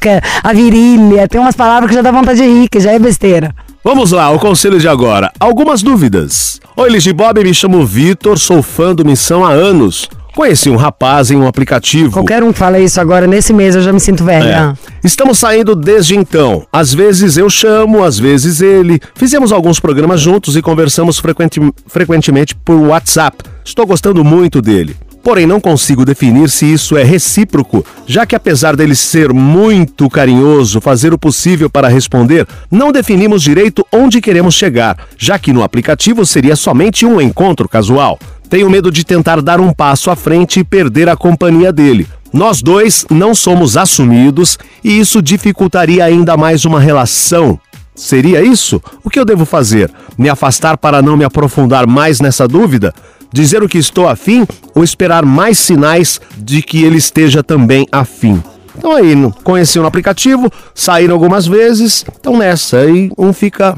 é 0.09 0.21
a 0.43 0.53
virilha. 0.53 1.29
Tem 1.29 1.41
umas 1.41 1.55
palavras 1.57 1.89
que 1.91 1.95
já 1.97 2.03
dá 2.03 2.11
vontade 2.11 2.41
de 2.41 2.47
rir, 2.47 2.69
que 2.69 2.81
já 2.81 2.93
é 2.93 2.99
besteira. 2.99 3.55
Vamos 3.85 4.13
lá, 4.13 4.31
o 4.31 4.39
conselho 4.39 4.79
de 4.79 4.87
agora. 4.89 5.31
Algumas 5.41 5.83
dúvidas. 5.83 6.61
Oi, 6.77 6.89
Ligi 6.89 7.13
Bob, 7.13 7.43
me 7.43 7.53
chamo 7.53 7.85
Vitor, 7.85 8.39
sou 8.39 8.63
fã 8.63 8.95
do 8.95 9.05
Missão 9.05 9.45
há 9.45 9.51
anos. 9.51 10.09
Conheci 10.35 10.71
um 10.71 10.77
rapaz 10.77 11.31
em 11.31 11.37
um 11.37 11.47
aplicativo. 11.47 12.11
Qualquer 12.13 12.43
um 12.43 12.53
que 12.55 12.59
fala 12.59 12.79
isso 12.79 12.99
agora, 12.99 13.27
nesse 13.27 13.53
mês, 13.53 13.75
eu 13.75 13.83
já 13.83 13.93
me 13.93 14.01
sinto 14.01 14.25
velha. 14.25 14.75
É. 14.75 15.07
Estamos 15.07 15.37
saindo 15.39 15.77
desde 15.77 16.17
então. 16.17 16.67
Às 16.73 16.95
vezes 16.95 17.37
eu 17.37 17.51
chamo, 17.51 18.03
às 18.03 18.19
vezes 18.19 18.63
ele. 18.63 18.99
Fizemos 19.15 19.53
alguns 19.53 19.79
programas 19.79 20.23
juntos 20.23 20.57
e 20.57 20.63
conversamos 20.63 21.19
frequente- 21.19 21.61
frequentemente 21.87 22.55
por 22.55 22.77
WhatsApp. 22.77 23.45
Estou 23.63 23.85
gostando 23.87 24.25
muito 24.25 24.63
dele. 24.63 24.97
Porém, 25.23 25.47
não 25.47 25.61
consigo 25.61 26.05
definir 26.05 26.51
se 26.51 26.67
isso 26.67 26.97
é 26.97 27.05
recíproco, 27.05 27.85
já 28.07 28.27
que 28.27 28.35
apesar 28.35 28.75
dele 28.75 28.97
ser 28.97 29.33
muito 29.33 30.11
carinhoso, 30.11 30.81
fazer 30.81 31.15
o 31.15 31.19
possível 31.19 31.71
para 31.71 31.89
responder, 31.89 32.47
não 32.71 32.91
definimos 32.91 33.43
direito 33.43 33.87
onde 33.93 34.21
queremos 34.21 34.55
chegar, 34.55 34.99
já 35.17 35.39
que 35.39 35.53
no 35.53 35.63
aplicativo 35.63 36.27
seria 36.27 36.57
somente 36.57 37.07
um 37.07 37.21
encontro 37.21 37.69
casual. 37.69 38.19
Tenho 38.51 38.69
medo 38.69 38.91
de 38.91 39.05
tentar 39.05 39.41
dar 39.41 39.61
um 39.61 39.73
passo 39.73 40.11
à 40.11 40.17
frente 40.17 40.61
e 40.61 40.65
perder 40.65 41.09
a 41.09 41.17
companhia 41.17 41.73
dele. 41.73 42.07
Nós 42.33 42.61
dois 42.61 43.07
não 43.09 43.35
somos 43.35 43.77
assumidos 43.77 44.59
e 44.83 44.99
isso 44.99 45.23
dificultaria 45.23 46.05
ainda 46.05 46.37
mais 46.37 46.65
uma 46.65 46.81
relação. 46.81 47.61
Seria 47.95 48.43
isso? 48.43 48.81
O 49.05 49.11
que 49.11 49.19
eu 49.19 49.25
devo 49.25 49.45
fazer? 49.45 49.91
Me 50.17 50.29
afastar 50.29 50.77
para 50.79 51.03
não 51.03 51.17
me 51.17 51.25
aprofundar 51.25 51.87
mais 51.87 52.21
nessa 52.21 52.49
dúvida? 52.49 52.95
Dizer 53.33 53.63
o 53.63 53.69
que 53.69 53.79
estou 53.79 54.09
afim 54.09 54.47
ou 54.75 54.83
esperar 54.83 55.25
mais 55.25 55.59
sinais 55.59 56.21
de 56.37 56.63
que 56.63 56.83
ele 56.85 56.97
esteja 56.97 57.43
também 57.43 57.87
afim? 57.93 58.43
Então 58.77 58.93
aí, 58.93 59.15
conheceu 59.45 59.83
no 59.83 59.89
aplicativo, 59.89 60.51
saíram 60.75 61.15
algumas 61.15 61.47
vezes, 61.47 62.05
estão 62.11 62.39
nessa. 62.39 62.79
Aí 62.79 63.11
um 63.19 63.33
fica. 63.33 63.77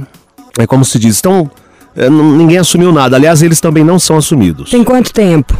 É 0.58 0.66
como 0.66 0.84
se 0.84 0.98
diz, 0.98 1.18
então. 1.18 1.50
é, 1.96 2.08
ninguém 2.08 2.58
assumiu 2.58 2.92
nada. 2.92 3.16
Aliás, 3.16 3.42
eles 3.42 3.60
também 3.60 3.82
não 3.82 3.98
são 3.98 4.16
assumidos. 4.16 4.70
Tem 4.70 4.84
quanto 4.84 5.12
tempo? 5.12 5.56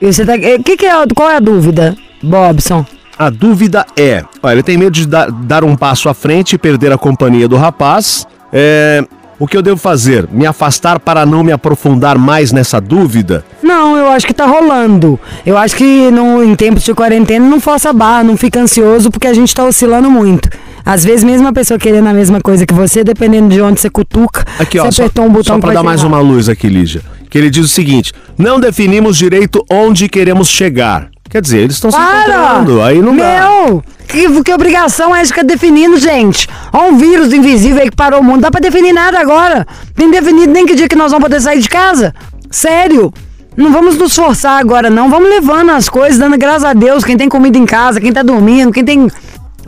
Você 0.00 0.24
tá... 0.24 0.36
eh, 0.36 0.58
que 0.58 0.76
que 0.76 0.86
é, 0.86 0.92
qual 1.14 1.30
é 1.30 1.36
a 1.36 1.40
dúvida, 1.40 1.96
Bobson? 2.22 2.84
A 3.18 3.30
dúvida 3.30 3.84
é: 3.96 4.22
olha, 4.42 4.54
ele 4.54 4.62
tem 4.62 4.76
medo 4.76 4.92
de 4.92 5.06
dar, 5.06 5.30
dar 5.30 5.64
um 5.64 5.74
passo 5.74 6.08
à 6.08 6.14
frente 6.14 6.52
e 6.54 6.58
perder 6.58 6.92
a 6.92 6.98
companhia 6.98 7.48
do 7.48 7.56
rapaz. 7.56 8.26
É, 8.52 9.04
o 9.40 9.46
que 9.46 9.56
eu 9.56 9.62
devo 9.62 9.76
fazer? 9.76 10.28
Me 10.30 10.46
afastar 10.46 11.00
para 11.00 11.26
não 11.26 11.42
me 11.42 11.50
aprofundar 11.52 12.16
mais 12.16 12.52
nessa 12.52 12.80
dúvida? 12.80 13.44
Não, 13.62 13.96
eu 13.96 14.08
acho 14.08 14.26
que 14.26 14.32
tá 14.32 14.46
rolando. 14.46 15.18
Eu 15.44 15.56
acho 15.56 15.76
que 15.76 16.10
no, 16.10 16.42
em 16.42 16.54
tempos 16.54 16.84
de 16.84 16.94
quarentena 16.94 17.46
não 17.46 17.60
força 17.60 17.90
a 17.90 17.92
barra, 17.92 18.24
não 18.24 18.36
fica 18.36 18.60
ansioso, 18.60 19.10
porque 19.10 19.26
a 19.26 19.34
gente 19.34 19.54
tá 19.54 19.64
oscilando 19.64 20.10
muito. 20.10 20.48
Às 20.84 21.04
vezes, 21.04 21.22
mesmo 21.22 21.46
a 21.46 21.52
pessoa 21.52 21.78
querendo 21.78 22.06
a 22.06 22.14
mesma 22.14 22.40
coisa 22.40 22.64
que 22.64 22.72
você, 22.72 23.04
dependendo 23.04 23.48
de 23.48 23.60
onde 23.60 23.80
você 23.80 23.90
cutuca, 23.90 24.44
Aqui, 24.58 24.78
você 24.78 24.86
ó, 24.86 24.90
só, 24.90 25.02
apertou 25.02 25.24
um 25.24 25.28
botão 25.28 25.56
só 25.56 25.60
para 25.60 25.74
dar 25.74 25.82
mais 25.82 26.02
uma 26.02 26.20
luz 26.20 26.48
aqui, 26.48 26.68
Lígia. 26.68 27.02
Que 27.28 27.36
ele 27.36 27.50
diz 27.50 27.64
o 27.64 27.68
seguinte: 27.68 28.12
não 28.38 28.58
definimos 28.58 29.16
direito 29.16 29.64
onde 29.70 30.08
queremos 30.08 30.48
chegar. 30.48 31.10
Quer 31.28 31.42
dizer, 31.42 31.58
eles 31.58 31.74
estão 31.74 31.90
se 31.90 31.96
encontrando, 31.98 32.80
aí 32.82 33.02
não 33.02 33.14
dá. 33.14 33.40
Meu! 33.40 33.84
Que, 34.06 34.42
que 34.42 34.52
obrigação 34.52 35.14
é 35.14 35.24
ficar 35.24 35.44
definindo, 35.44 35.98
gente? 35.98 36.48
Ó 36.72 36.88
um 36.88 36.96
vírus 36.96 37.32
invisível 37.32 37.82
aí 37.82 37.90
que 37.90 37.96
parou 37.96 38.20
o 38.20 38.24
mundo. 38.24 38.36
Não 38.36 38.42
dá 38.42 38.50
pra 38.50 38.60
definir 38.60 38.94
nada 38.94 39.20
agora. 39.20 39.66
Tem 39.94 40.10
definido 40.10 40.50
nem 40.50 40.64
que 40.64 40.74
dia 40.74 40.88
que 40.88 40.96
nós 40.96 41.12
vamos 41.12 41.28
poder 41.28 41.40
sair 41.40 41.60
de 41.60 41.68
casa. 41.68 42.14
Sério. 42.50 43.12
Não 43.54 43.72
vamos 43.72 43.98
nos 43.98 44.14
forçar 44.14 44.58
agora, 44.60 44.88
não. 44.88 45.10
Vamos 45.10 45.28
levando 45.28 45.70
as 45.70 45.88
coisas, 45.88 46.16
dando 46.16 46.38
graças 46.38 46.64
a 46.64 46.72
Deus. 46.72 47.04
Quem 47.04 47.16
tem 47.16 47.28
comida 47.28 47.58
em 47.58 47.66
casa, 47.66 48.00
quem 48.00 48.12
tá 48.12 48.22
dormindo, 48.22 48.72
quem 48.72 48.84
tem 48.84 49.10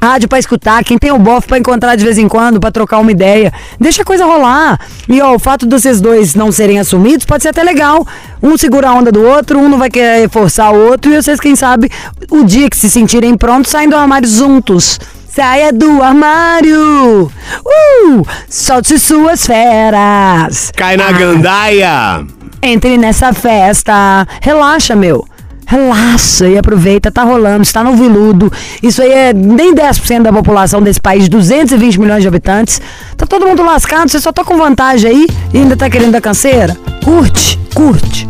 rádio 0.02 0.28
pra 0.28 0.38
escutar, 0.38 0.82
quem 0.82 0.98
tem 0.98 1.12
o 1.12 1.18
bofe 1.18 1.46
pra 1.46 1.58
encontrar 1.58 1.94
de 1.94 2.04
vez 2.04 2.16
em 2.18 2.28
quando, 2.28 2.58
pra 2.58 2.70
trocar 2.70 2.98
uma 2.98 3.10
ideia. 3.10 3.52
Deixa 3.78 4.02
a 4.02 4.04
coisa 4.04 4.24
rolar. 4.24 4.80
E 5.08 5.20
ó, 5.20 5.34
o 5.34 5.38
fato 5.38 5.66
de 5.66 5.78
vocês 5.78 6.00
dois 6.00 6.34
não 6.34 6.50
serem 6.50 6.78
assumidos 6.78 7.26
pode 7.26 7.42
ser 7.42 7.50
até 7.50 7.62
legal. 7.62 8.06
Um 8.42 8.56
segura 8.56 8.88
a 8.88 8.94
onda 8.94 9.12
do 9.12 9.22
outro, 9.22 9.58
um 9.58 9.68
não 9.68 9.78
vai 9.78 9.90
querer 9.90 10.28
forçar 10.30 10.72
o 10.72 10.88
outro, 10.90 11.12
e 11.12 11.22
vocês, 11.22 11.38
quem 11.38 11.54
sabe, 11.54 11.90
o 12.30 12.44
dia 12.44 12.70
que 12.70 12.76
se 12.76 12.88
sentirem 12.90 13.36
prontos, 13.36 13.70
saem 13.70 13.88
do 13.88 13.96
armário 13.96 14.28
juntos. 14.28 14.98
Saia 15.32 15.72
do 15.72 16.02
armário! 16.02 17.30
Uh! 17.64 18.26
Solte 18.48 18.98
suas 18.98 19.46
feras! 19.46 20.72
Cai 20.74 20.96
na 20.96 21.12
gandaia! 21.12 22.26
Entre 22.60 22.98
nessa 22.98 23.32
festa. 23.32 24.26
Relaxa, 24.42 24.96
meu. 24.96 25.24
Relaxa 25.70 26.48
e 26.48 26.58
aproveita, 26.58 27.12
tá 27.12 27.22
rolando, 27.22 27.62
está 27.62 27.84
no 27.84 27.94
viludo. 27.94 28.52
Isso 28.82 29.00
aí 29.00 29.12
é 29.12 29.32
nem 29.32 29.72
10% 29.72 30.22
da 30.22 30.32
população 30.32 30.82
desse 30.82 31.00
país, 31.00 31.28
220 31.28 32.00
milhões 32.00 32.22
de 32.22 32.26
habitantes. 32.26 32.80
Tá 33.16 33.24
todo 33.24 33.46
mundo 33.46 33.62
lascado, 33.62 34.08
você 34.08 34.18
só 34.18 34.32
tá 34.32 34.42
com 34.42 34.58
vantagem 34.58 35.08
aí 35.08 35.26
e 35.54 35.58
ainda 35.58 35.76
tá 35.76 35.88
querendo 35.88 36.16
a 36.16 36.20
canseira? 36.20 36.76
Curte, 37.04 37.56
curte. 37.72 38.29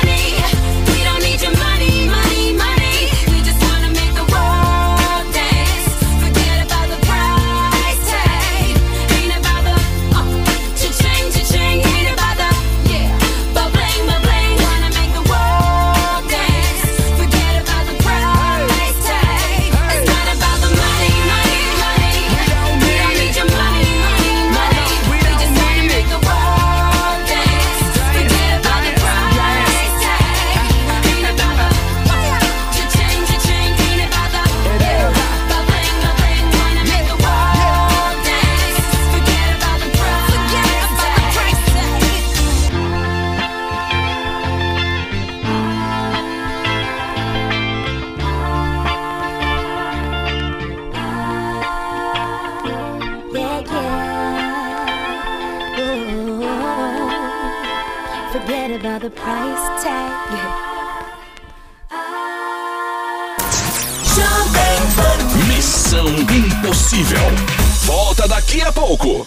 Daqui 68.51 68.63
a 68.63 68.71
pouco. 68.73 69.25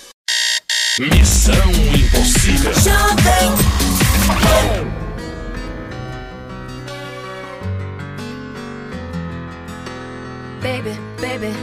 Missão 0.98 1.54
Impossível. 1.96 2.74
Baby, 10.60 10.98
baby, 11.22 11.54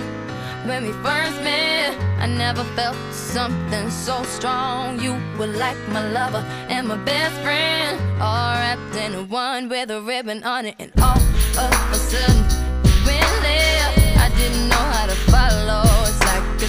when 0.65 0.87
we 0.87 0.93
first 1.03 1.39
met, 1.43 1.95
I 2.19 2.25
never 2.25 2.63
felt 2.75 2.97
something 3.11 3.91
so 3.91 4.23
strong. 4.23 4.99
You 4.99 5.13
were 5.37 5.45
like 5.45 5.77
my 5.89 6.09
lover 6.09 6.43
and 6.67 6.87
my 6.87 6.97
best 7.05 7.35
friend, 7.43 7.99
all 8.19 8.55
wrapped 8.55 8.95
in 8.95 9.29
one 9.29 9.69
with 9.69 9.91
a 9.91 10.01
ribbon 10.01 10.43
on 10.43 10.65
it. 10.65 10.77
And 10.79 10.91
all 10.99 11.21
of 11.59 11.91
a 11.91 11.95
sudden, 11.95 12.37
you 12.85 13.05
went 13.05 13.41
there. 13.43 14.17
I 14.17 14.31
didn't 14.35 14.67
know 14.67 14.77
how 14.77 15.05
to 15.05 15.15
follow. 15.29 15.90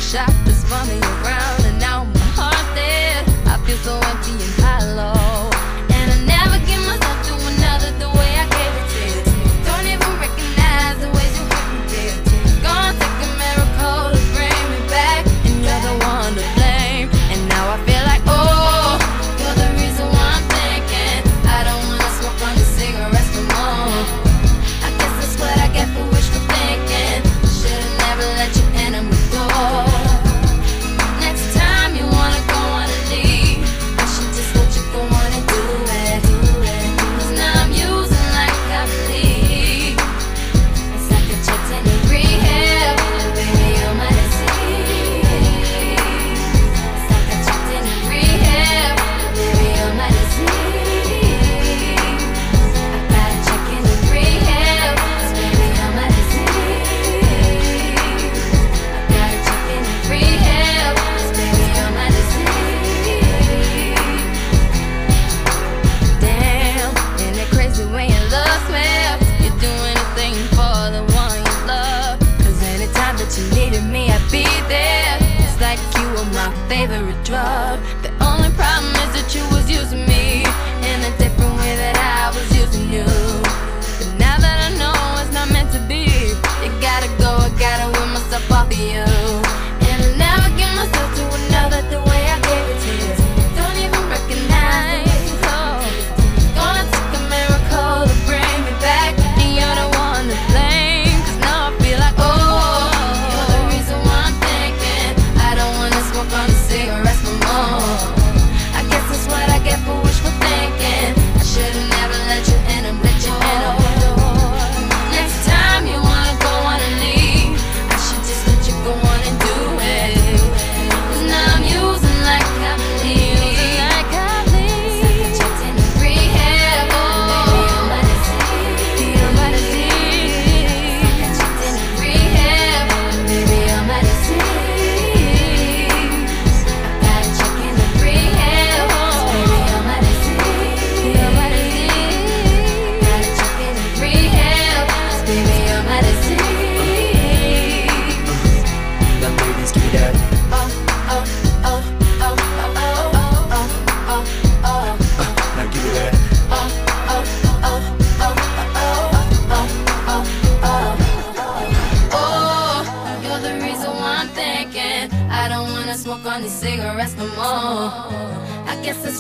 Shot 0.03 0.29
this 0.45 0.63
running 0.71 1.03
around 1.03 1.65
and 1.65 1.79
now 1.81 2.05
my 2.05 2.21
heart's 2.37 2.75
dead. 2.75 3.25
I 3.47 3.57
feel 3.65 3.79
so 3.79 3.95
empty 3.95 4.62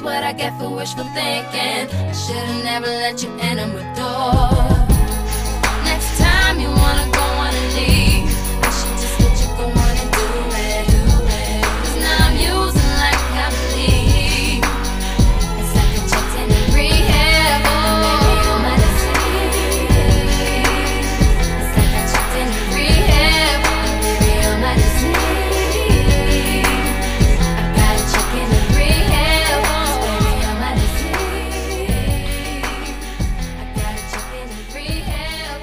what 0.03 0.23
I 0.25 0.33
get 0.33 0.59
for 0.59 0.69
wishful 0.69 1.05
thinking. 1.05 1.89
Should've 2.13 2.65
never 2.65 2.87
let 2.87 3.23
you 3.23 3.31
in 3.39 3.59
on 3.59 3.73
my 3.75 3.95
door. 3.95 4.82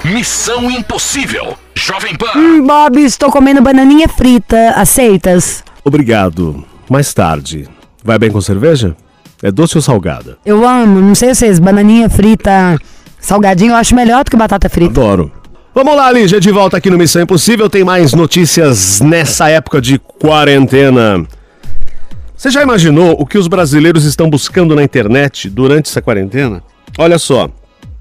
Missão 0.10 0.72
Impossível. 0.72 1.56
Jovem 1.76 2.16
Pan. 2.16 2.32
Hum, 2.36 2.66
Bob, 2.66 2.98
estou 3.00 3.32
comendo 3.32 3.62
bananinha 3.62 4.10
frita. 4.10 4.72
Aceitas? 4.72 5.64
Obrigado. 5.84 6.66
Mais 6.90 7.14
tarde. 7.14 7.68
Vai 8.04 8.18
bem 8.18 8.32
com 8.32 8.42
cerveja? 8.42 8.96
É 9.44 9.52
doce 9.52 9.78
ou 9.78 9.82
salgada? 9.84 10.38
Eu 10.44 10.68
amo, 10.68 11.00
não 11.00 11.14
sei 11.14 11.36
vocês, 11.36 11.60
bananinha 11.60 12.10
frita, 12.10 12.78
salgadinho, 13.20 13.72
eu 13.72 13.76
acho 13.76 13.94
melhor 13.96 14.24
do 14.24 14.32
que 14.32 14.36
batata 14.36 14.68
frita. 14.68 15.00
Adoro. 15.00 15.32
Vamos 15.76 15.96
lá, 15.96 16.12
Lígia, 16.12 16.40
de 16.40 16.52
volta 16.52 16.76
aqui 16.78 16.90
no 16.90 16.98
Missão 16.98 17.22
Impossível. 17.22 17.70
Tem 17.70 17.84
mais 17.84 18.12
notícias 18.12 19.00
nessa 19.02 19.48
época 19.50 19.80
de 19.80 20.00
quarentena. 20.00 21.24
Você 22.36 22.50
já 22.50 22.64
imaginou 22.64 23.16
o 23.20 23.28
que 23.28 23.38
os 23.38 23.48
brasileiros 23.48 24.06
estão 24.06 24.28
buscando 24.28 24.76
na 24.76 24.82
internet 24.84 25.50
durante 25.50 25.88
essa 25.88 26.02
quarentena? 26.02 26.64
Olha 26.98 27.20
só, 27.20 27.50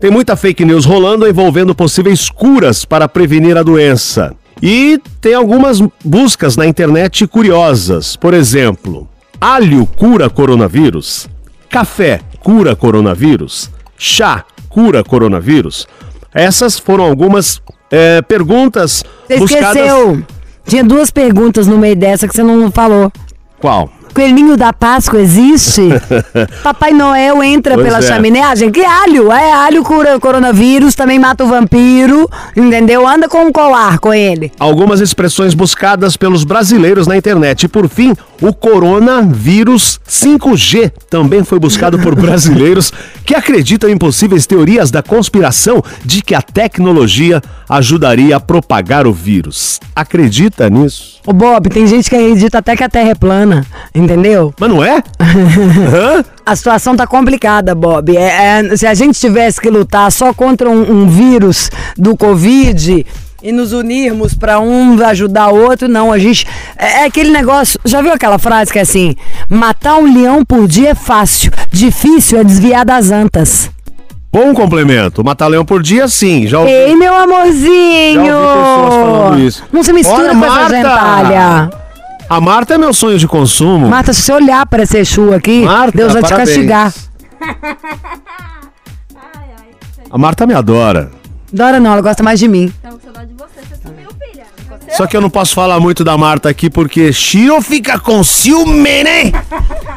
tem 0.01 0.11
muita 0.11 0.37
fake 0.37 0.65
news 0.65 0.85
rolando 0.85 1.27
envolvendo 1.27 1.75
possíveis 1.75 2.29
curas 2.31 2.85
para 2.85 3.09
prevenir 3.09 3.57
a 3.57 3.63
doença. 3.63 4.35
E 4.63 5.01
tem 5.21 5.35
algumas 5.35 5.81
buscas 6.05 6.57
na 6.57 6.67
internet 6.67 7.27
curiosas. 7.27 8.17
Por 8.17 8.35
exemplo, 8.35 9.09
alho 9.41 9.87
cura 9.87 10.29
coronavírus? 10.31 11.29
Café 11.69 12.21
cura 12.41 12.75
coronavírus? 12.75 13.71
Chá 13.97 14.45
cura 14.69 15.03
coronavírus? 15.05 15.87
Essas 16.33 16.79
foram 16.79 17.05
algumas 17.05 17.61
é, 17.91 18.23
perguntas 18.23 19.05
Você 19.27 19.39
buscadas. 19.39 19.77
esqueceu? 19.77 20.23
Tinha 20.67 20.85
duas 20.85 21.11
perguntas 21.11 21.67
no 21.67 21.79
meio 21.79 21.97
dessa 21.97 22.29
que 22.29 22.35
você 22.35 22.43
não 22.43 22.71
falou. 22.71 23.11
Qual? 23.59 23.91
Coelhinho 24.15 24.57
da 24.57 24.73
Páscoa 24.73 25.21
existe? 25.21 25.83
Papai 26.63 26.93
Noel 26.93 27.43
entra 27.43 27.75
Pois 27.75 27.87
pela 27.87 27.99
é. 27.99 28.03
chaminé? 28.03 28.43
Ah, 28.43 28.55
gente, 28.55 28.75
que 28.75 28.85
alho? 28.85 29.31
É, 29.33 29.53
alho 29.53 29.83
cura 29.83 30.19
coronavírus, 30.19 30.95
também 30.95 31.19
mata 31.19 31.45
o 31.45 31.49
vampiro, 31.49 32.29
entendeu? 32.57 33.07
Anda 33.07 33.29
com 33.29 33.45
um 33.45 33.53
colar 33.53 33.99
com 33.99 34.13
ele. 34.13 34.53
Algumas 34.59 35.01
expressões 35.01 35.55
buscadas 35.55 36.17
pelos 36.17 36.45
brasileiros 36.45 37.07
na 37.07 37.17
internet. 37.17 37.65
E 37.65 37.69
por 37.69 37.89
fim, 37.89 38.15
o 38.41 38.53
coronavírus 38.53 40.01
5G 40.09 40.93
também 41.11 41.45
foi 41.45 41.59
buscado 41.59 41.99
por 41.99 42.15
brasileiros 42.17 42.93
que 43.25 43.35
acreditam 43.35 43.89
em 43.91 43.97
possíveis 43.97 44.47
teorias 44.47 44.91
da 44.91 45.03
conspiração 45.03 45.83
de 46.05 46.23
que 46.23 46.35
a 46.35 46.43
tecnologia 46.43 47.43
ajudaria 47.69 48.37
a 48.37 48.41
propagar 48.41 49.07
o 49.07 49.13
vírus. 49.13 49.79
Acredita 49.95 50.71
nisso? 50.71 51.21
Ô 51.27 51.33
Bob, 51.33 51.69
tem 51.69 51.87
gente 51.87 52.09
que 52.09 52.17
acredita 52.17 52.59
até 52.59 52.77
que 52.77 52.85
a 52.85 52.89
Terra 52.89 53.11
é 53.11 53.15
plana, 53.15 53.67
entendeu? 53.95 54.55
Mas 54.59 54.71
não 54.71 54.83
é? 54.83 55.03
Hã? 55.21 56.25
A 56.47 56.57
situação 56.57 56.97
tá 56.97 57.07
complicada, 57.07 57.75
Bob. 57.75 58.17
É, 58.17 58.61
é, 58.61 58.77
se 58.77 58.87
a 58.87 58.95
gente 58.95 59.19
tivesse 59.19 59.61
que 59.61 59.69
lutar 59.69 60.11
só 60.11 60.33
contra 60.33 60.71
um, 60.71 61.03
um 61.03 61.09
vírus 61.09 61.71
do 61.97 62.17
Covid 62.17 63.05
e 63.43 63.53
nos 63.53 63.73
unirmos 63.73 64.35
pra 64.35 64.59
um 64.59 65.01
ajudar 65.05 65.49
o 65.49 65.57
outro, 65.57 65.89
não. 65.89 66.13
A 66.13 66.19
gente. 66.19 66.47
É, 66.77 67.03
é 67.03 67.05
aquele 67.05 67.31
negócio. 67.31 67.79
Já 67.85 68.01
viu 68.01 68.13
aquela 68.13 68.39
frase 68.39 68.73
que 68.73 68.79
é 68.79 68.83
assim: 68.83 69.15
matar 69.49 69.97
um 69.97 70.13
leão 70.13 70.45
por 70.45 70.67
dia 70.67 70.91
é 70.91 70.95
fácil, 70.95 71.53
difícil 71.71 72.39
é 72.39 72.45
desviar 72.45 72.85
das 72.85 73.11
antas. 73.11 73.71
Bom 74.31 74.53
complemento. 74.55 75.25
Matar 75.25 75.47
leão 75.49 75.65
por 75.65 75.83
dia, 75.83 76.07
sim. 76.07 76.47
Já 76.47 76.61
ouvi. 76.61 76.71
Ei, 76.71 76.95
meu 76.95 77.15
amorzinho! 77.15 78.27
Já 78.27 78.37
ouvi 78.39 78.53
pessoas 78.59 78.95
falando 78.95 79.39
isso. 79.41 79.65
Não 79.73 79.83
se 79.83 79.93
mistura 79.93 80.19
Olha, 80.19 80.31
com 80.35 80.45
essa 80.45 80.55
Marta! 80.55 80.77
gentalha. 80.77 81.71
A 82.29 82.41
Marta 82.41 82.75
é 82.75 82.79
meu 82.79 82.93
sonho 82.93 83.19
de 83.19 83.27
consumo. 83.27 83.89
Marta, 83.89 84.13
se 84.13 84.21
você 84.23 84.33
olhar 84.33 84.67
para 84.67 84.83
esse 84.83 84.99
Exu 84.99 85.33
aqui, 85.33 85.63
Marta, 85.65 85.97
Deus 85.97 86.13
vai 86.13 86.21
parabéns. 86.21 86.49
te 86.51 86.55
castigar. 86.67 86.93
A 90.11 90.19
Marta 90.19 90.47
me 90.47 90.53
adora. 90.55 91.11
Dora 91.51 91.81
não, 91.81 91.93
ela 91.93 92.03
gosta 92.03 92.23
mais 92.23 92.39
de 92.39 92.47
mim. 92.49 92.71
Só 94.99 95.07
que 95.07 95.17
eu 95.17 95.21
não 95.21 95.31
posso 95.31 95.55
falar 95.55 95.79
muito 95.79 96.03
da 96.03 96.19
Marta 96.19 96.49
aqui 96.49 96.69
porque 96.69 97.13
Shiro 97.13 97.63
fica 97.63 98.01
com 98.01 98.23
ciúme, 98.25 99.05
né? 99.05 99.33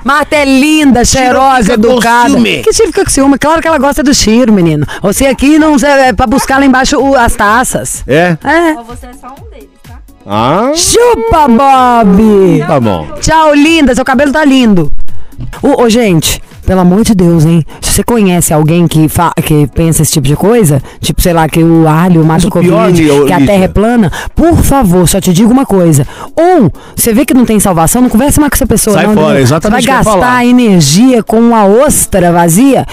Marta 0.05 0.35
é 0.35 0.45
linda, 0.45 1.03
cheirosa, 1.03 1.73
fica 1.73 1.77
com 1.79 1.93
educada. 1.93 2.29
ciúme. 2.29 2.61
Que 2.61 2.71
Chiro 2.71 2.87
fica 2.89 3.03
com 3.03 3.09
ciúme? 3.09 3.37
Claro 3.39 3.61
que 3.61 3.67
ela 3.67 3.79
gosta 3.79 4.03
do 4.03 4.13
Chiro, 4.13 4.53
menino. 4.53 4.85
Você 5.01 5.25
aqui 5.25 5.57
não 5.57 5.75
é 5.75 6.13
pra 6.13 6.27
buscar 6.27 6.59
lá 6.59 6.65
embaixo 6.67 6.97
o- 6.99 7.15
as 7.15 7.35
taças. 7.35 8.03
É? 8.07 8.37
É. 8.43 8.73
Você 8.75 9.07
é 9.07 9.13
só 9.13 9.29
um 9.29 9.49
deles, 9.49 9.69
tá? 9.81 9.95
Ah, 10.23 10.71
Chupa, 10.75 11.47
Bob! 11.47 12.63
tá 12.67 12.79
bom. 12.79 13.07
Tchau, 13.19 13.55
linda. 13.55 13.95
Seu 13.95 14.05
cabelo 14.05 14.31
tá 14.31 14.45
lindo. 14.45 14.91
Ô, 15.63 15.81
ô, 15.81 15.89
gente, 15.89 16.39
pelo 16.71 16.79
amor 16.79 17.03
de 17.03 17.13
Deus, 17.13 17.43
hein? 17.43 17.65
Se 17.81 17.91
você 17.91 18.01
conhece 18.01 18.53
alguém 18.53 18.87
que, 18.87 19.09
fa- 19.09 19.33
que 19.43 19.67
pensa 19.75 20.03
esse 20.03 20.13
tipo 20.13 20.25
de 20.25 20.37
coisa, 20.37 20.81
tipo, 21.01 21.21
sei 21.21 21.33
lá, 21.33 21.49
que 21.49 21.61
o 21.61 21.85
alho 21.85 22.23
mata 22.23 22.47
o 22.47 22.49
pior, 22.49 22.85
Covid, 22.85 23.01
Lígia- 23.03 23.25
que 23.25 23.33
a 23.33 23.45
terra 23.45 23.65
é 23.65 23.67
plana, 23.67 24.09
por 24.33 24.55
favor, 24.55 25.05
só 25.05 25.19
te 25.19 25.33
digo 25.33 25.51
uma 25.51 25.65
coisa. 25.65 26.07
Ou, 26.33 26.71
você 26.95 27.13
vê 27.13 27.25
que 27.25 27.33
não 27.33 27.43
tem 27.43 27.59
salvação, 27.59 28.01
não 28.01 28.07
conversa 28.07 28.39
mais 28.39 28.51
com 28.51 28.55
essa 28.55 28.65
pessoa, 28.65 28.95
Sai 28.95 29.05
não. 29.05 29.13
fora, 29.15 29.25
entendeu? 29.25 29.43
exatamente 29.43 29.81
Você 29.83 29.91
vai 29.91 30.03
gastar 30.05 30.45
energia 30.45 31.21
com 31.21 31.41
uma 31.41 31.65
ostra 31.65 32.31
vazia. 32.31 32.85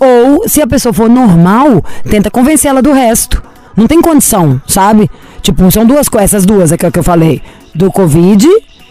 Ou, 0.00 0.48
se 0.48 0.62
a 0.62 0.66
pessoa 0.66 0.94
for 0.94 1.10
normal, 1.10 1.84
tenta 2.08 2.30
convencer 2.30 2.70
ela 2.70 2.80
do 2.80 2.92
resto. 2.94 3.42
Não 3.76 3.86
tem 3.86 4.00
condição, 4.00 4.58
sabe? 4.66 5.10
Tipo, 5.42 5.70
são 5.70 5.84
duas 5.84 6.08
coisas, 6.08 6.32
essas 6.32 6.46
duas 6.46 6.72
aqui 6.72 6.90
que 6.90 6.98
eu 6.98 7.02
falei. 7.04 7.42
Do 7.74 7.92
Covid, 7.92 8.48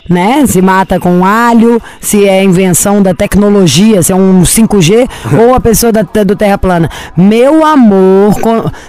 né? 0.09 0.45
Se 0.45 0.61
mata 0.61 0.99
com 0.99 1.25
alho, 1.25 1.81
se 1.99 2.27
é 2.27 2.43
invenção 2.43 3.01
da 3.01 3.13
tecnologia, 3.13 4.01
se 4.01 4.11
é 4.11 4.15
um 4.15 4.43
5G, 4.43 5.07
ou 5.39 5.53
a 5.53 5.59
pessoa 5.59 5.91
da, 5.91 6.01
do 6.01 6.35
Terra 6.35 6.57
plana. 6.57 6.89
Meu 7.15 7.65
amor, 7.65 8.35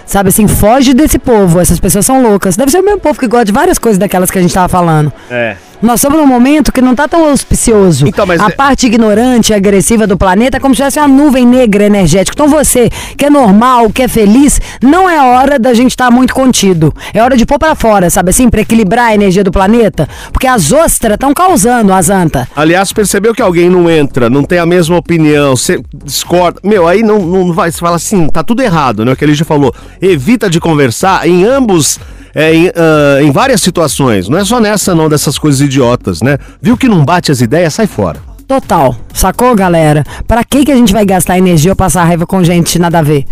sabe 0.05 0.29
assim, 0.29 0.47
foge 0.47 0.93
desse 0.93 1.19
povo. 1.19 1.59
Essas 1.59 1.79
pessoas 1.79 2.05
são 2.05 2.21
loucas. 2.21 2.55
Deve 2.55 2.71
ser 2.71 2.79
o 2.79 2.85
mesmo 2.85 2.99
povo 2.99 3.19
que 3.19 3.27
gosta 3.27 3.45
de 3.45 3.51
várias 3.51 3.77
coisas 3.77 3.97
daquelas 3.97 4.31
que 4.31 4.37
a 4.37 4.41
gente 4.41 4.53
tava 4.53 4.67
falando. 4.67 5.11
É. 5.29 5.55
Nós 5.81 6.01
estamos 6.01 6.19
num 6.19 6.27
momento 6.27 6.73
que 6.73 6.81
não 6.81 6.93
tá 6.93 7.07
tão 7.07 7.29
auspicioso. 7.29 8.05
Então, 8.05 8.25
mas 8.25 8.41
a 8.41 8.47
é- 8.47 8.49
parte 8.49 8.85
ignorante 8.85 9.53
e 9.53 9.55
agressiva 9.55 10.05
do 10.05 10.17
planeta 10.17 10.57
é 10.57 10.59
como 10.59 10.75
se 10.75 10.79
tivesse 10.79 10.99
uma 10.99 11.07
nuvem 11.07 11.45
negra 11.45 11.85
energética. 11.85 12.35
Então 12.35 12.49
você, 12.49 12.89
que 13.17 13.25
é 13.25 13.29
normal, 13.29 13.89
que 13.89 14.01
é 14.03 14.07
feliz, 14.09 14.59
não 14.81 15.09
é 15.09 15.21
hora 15.21 15.57
da 15.57 15.73
gente 15.73 15.91
estar 15.91 16.11
muito 16.11 16.33
contido. 16.33 16.93
É 17.13 17.23
hora 17.23 17.37
de 17.37 17.45
pôr 17.45 17.57
pra 17.57 17.75
fora, 17.75 18.09
sabe 18.09 18.31
assim? 18.31 18.49
Pra 18.49 18.59
equilibrar 18.59 19.05
a 19.05 19.13
energia 19.13 19.43
do 19.43 19.51
planeta. 19.51 20.07
Porque 20.33 20.47
as 20.47 20.73
ostras 20.73 21.13
estão 21.13 21.33
causando 21.33 21.93
as 21.93 22.09
antas. 22.09 22.45
Aliás, 22.55 22.91
percebeu 22.91 23.33
que 23.33 23.41
alguém 23.41 23.69
não 23.69 23.89
entra, 23.89 24.29
não 24.29 24.43
tem 24.43 24.59
a 24.59 24.65
mesma 24.65 24.97
opinião, 24.97 25.55
você 25.55 25.81
discorda. 26.03 26.59
Meu, 26.61 26.87
aí 26.89 27.01
não, 27.01 27.19
não 27.19 27.53
vai. 27.53 27.71
Você 27.71 27.79
fala 27.79 27.95
assim, 27.95 28.27
tá 28.27 28.43
tudo 28.43 28.61
errado, 28.61 29.05
né? 29.05 29.13
O 29.13 29.15
que 29.15 29.23
ele 29.23 29.33
já 29.33 29.45
falou. 29.45 29.73
Evita 30.01 30.49
de 30.49 30.59
conversar 30.59 31.25
em 31.25 31.45
ambos. 31.45 31.97
É, 32.33 32.53
em, 32.53 32.67
ah, 32.75 33.21
em 33.21 33.31
várias 33.31 33.61
situações. 33.61 34.27
Não 34.29 34.37
é 34.37 34.45
só 34.45 34.59
nessa, 34.59 34.95
não, 34.95 35.09
dessas 35.09 35.37
coisas 35.37 35.61
idiotas, 35.61 36.21
né? 36.21 36.37
Viu 36.61 36.77
que 36.77 36.87
não 36.87 37.03
bate 37.03 37.31
as 37.31 37.41
ideias, 37.41 37.73
sai 37.73 37.87
fora. 37.87 38.19
Total. 38.47 38.95
Sacou, 39.13 39.55
galera? 39.55 40.03
Pra 40.27 40.43
que, 40.43 40.65
que 40.65 40.71
a 40.71 40.75
gente 40.75 40.91
vai 40.91 41.05
gastar 41.05 41.37
energia 41.37 41.71
ou 41.71 41.75
passar 41.75 42.03
raiva 42.03 42.25
com 42.25 42.43
gente 42.43 42.79
nada 42.79 42.99
a 42.99 43.03
ver? 43.03 43.25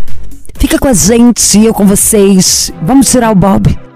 Fica 0.58 0.78
com 0.78 0.88
a 0.88 0.92
gente, 0.92 1.64
eu 1.64 1.74
com 1.74 1.86
vocês. 1.86 2.72
Vamos 2.82 3.10
tirar 3.10 3.30
o 3.30 3.34
Bob. 3.34 3.87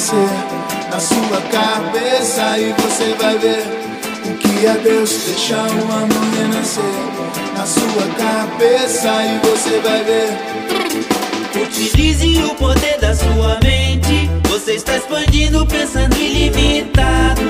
Amor 0.00 0.08
renascer 0.08 0.90
na 0.90 0.98
sua 0.98 1.40
cabeça 1.52 2.58
e 2.58 2.72
você 2.72 3.14
vai 3.20 3.38
ver 3.38 3.62
o 4.24 4.34
que 4.38 4.66
é 4.66 4.74
Deus. 4.82 5.10
Deixa 5.26 5.56
o 5.56 5.92
amor 5.92 6.34
renascer 6.38 6.82
na 7.56 7.66
sua 7.66 8.06
cabeça 8.16 9.08
e 9.24 9.38
você 9.46 9.78
vai 9.80 10.04
ver. 10.04 11.62
Utilize 11.62 12.42
o 12.44 12.54
poder 12.54 12.98
da 13.00 13.14
sua 13.14 13.58
mente. 13.62 14.30
Você 14.48 14.72
está 14.72 14.96
expandindo, 14.96 15.66
pensando 15.66 16.16
ilimitado. 16.16 17.42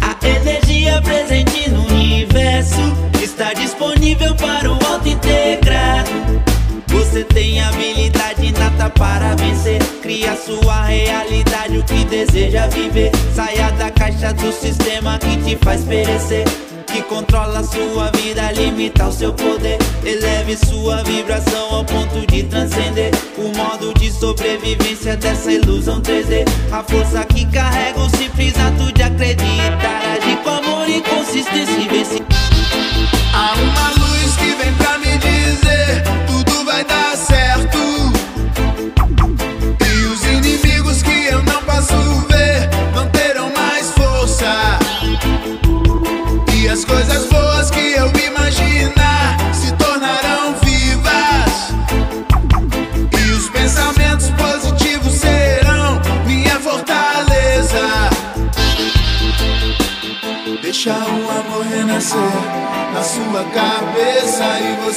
A 0.00 0.26
energia 0.26 1.00
presente 1.02 1.70
no 1.70 1.86
universo 1.86 2.80
está 3.22 3.52
disponível 3.52 4.34
para 4.34 4.70
o 4.70 4.78
auto 4.92 5.08
integrado. 5.08 5.71
Você 7.12 7.24
tem 7.24 7.60
habilidade 7.60 8.46
inata 8.46 8.88
para 8.88 9.34
vencer. 9.34 9.78
Cria 10.00 10.34
sua 10.34 10.84
realidade, 10.84 11.76
o 11.76 11.84
que 11.84 12.06
deseja 12.06 12.66
viver. 12.68 13.12
Saia 13.34 13.70
da 13.72 13.90
caixa 13.90 14.32
do 14.32 14.50
sistema 14.50 15.18
que 15.18 15.36
te 15.44 15.62
faz 15.62 15.84
perecer. 15.84 16.44
Que 16.86 17.02
controla 17.02 17.62
sua 17.64 18.10
vida, 18.12 18.50
limita 18.52 19.08
o 19.08 19.12
seu 19.12 19.30
poder. 19.34 19.76
Eleve 20.02 20.56
sua 20.56 21.02
vibração 21.02 21.74
ao 21.74 21.84
ponto 21.84 22.26
de 22.26 22.44
transcender 22.44 23.10
o 23.36 23.54
modo 23.58 23.92
de 23.92 24.10
sobrevivência 24.10 25.14
dessa 25.14 25.52
ilusão 25.52 26.00
3D. 26.00 26.46
A 26.72 26.82
força 26.82 27.22
que 27.26 27.44
carrega 27.44 28.00
o 28.00 28.08
simples 28.16 28.54
ato 28.58 28.90
de 28.90 29.02
acreditar. 29.02 29.51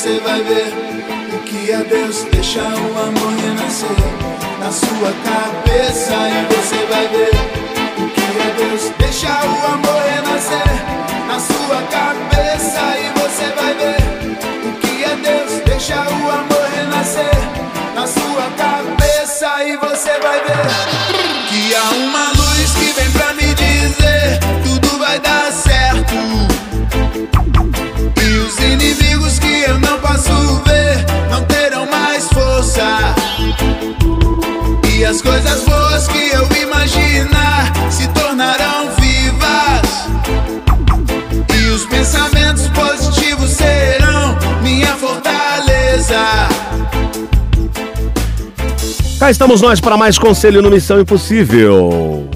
Você 0.06 0.20
vai 0.20 0.44
ver 0.44 0.72
o 1.34 1.40
que 1.40 1.72
é 1.72 1.84
Deus. 1.84 2.26
Deixa 2.32 2.62
o 2.62 3.00
amor 3.00 3.34
renascer 3.42 3.90
na 4.60 4.72
sua 4.72 5.12
cabeça 5.26 6.14
e 6.30 6.46
você 6.54 6.86
vai 6.86 7.08
ver 7.08 7.32
o 7.98 8.08
que 8.10 8.22
é 8.22 8.54
Deus. 8.56 8.92
Deixa 9.00 9.30
o 9.30 9.74
amor 9.74 10.02
renascer 10.04 10.70
na 11.28 11.40
sua 11.40 11.82
cabeça 11.90 12.82
e 13.00 13.20
você 13.20 13.46
vai 13.56 13.74
ver 13.74 13.98
o 14.68 14.74
que 14.80 15.04
é 15.04 15.16
Deus. 15.16 15.62
Deixa 15.66 15.96
o 15.96 16.32
amor 16.32 16.70
renascer 16.76 17.36
na 17.96 18.06
sua 18.06 18.46
cabeça 18.58 19.64
e 19.64 19.76
você 19.78 20.20
vai 20.20 20.40
ver 20.40 20.68
que 21.50 21.74
há 21.74 21.90
uma 22.06 22.25
força. 32.76 33.16
E 34.94 35.06
as 35.06 35.22
coisas 35.22 35.64
boas 35.64 36.08
que 36.08 36.30
eu 36.30 36.48
imaginar 36.62 37.74
se 37.90 38.08
tornarão 38.10 38.90
vivas. 39.00 40.08
E 41.58 41.70
os 41.70 41.86
pensamentos 41.86 42.68
positivos 42.70 43.52
serão 43.52 44.38
minha 44.62 44.96
fortaleza. 44.96 46.20
Cá 49.20 49.32
estamos 49.32 49.62
nós 49.62 49.80
para 49.80 49.98
mais 49.98 50.18
conselho 50.18 50.62
no 50.62 50.70
Missão 50.70 51.00
Impossível. 51.00 52.30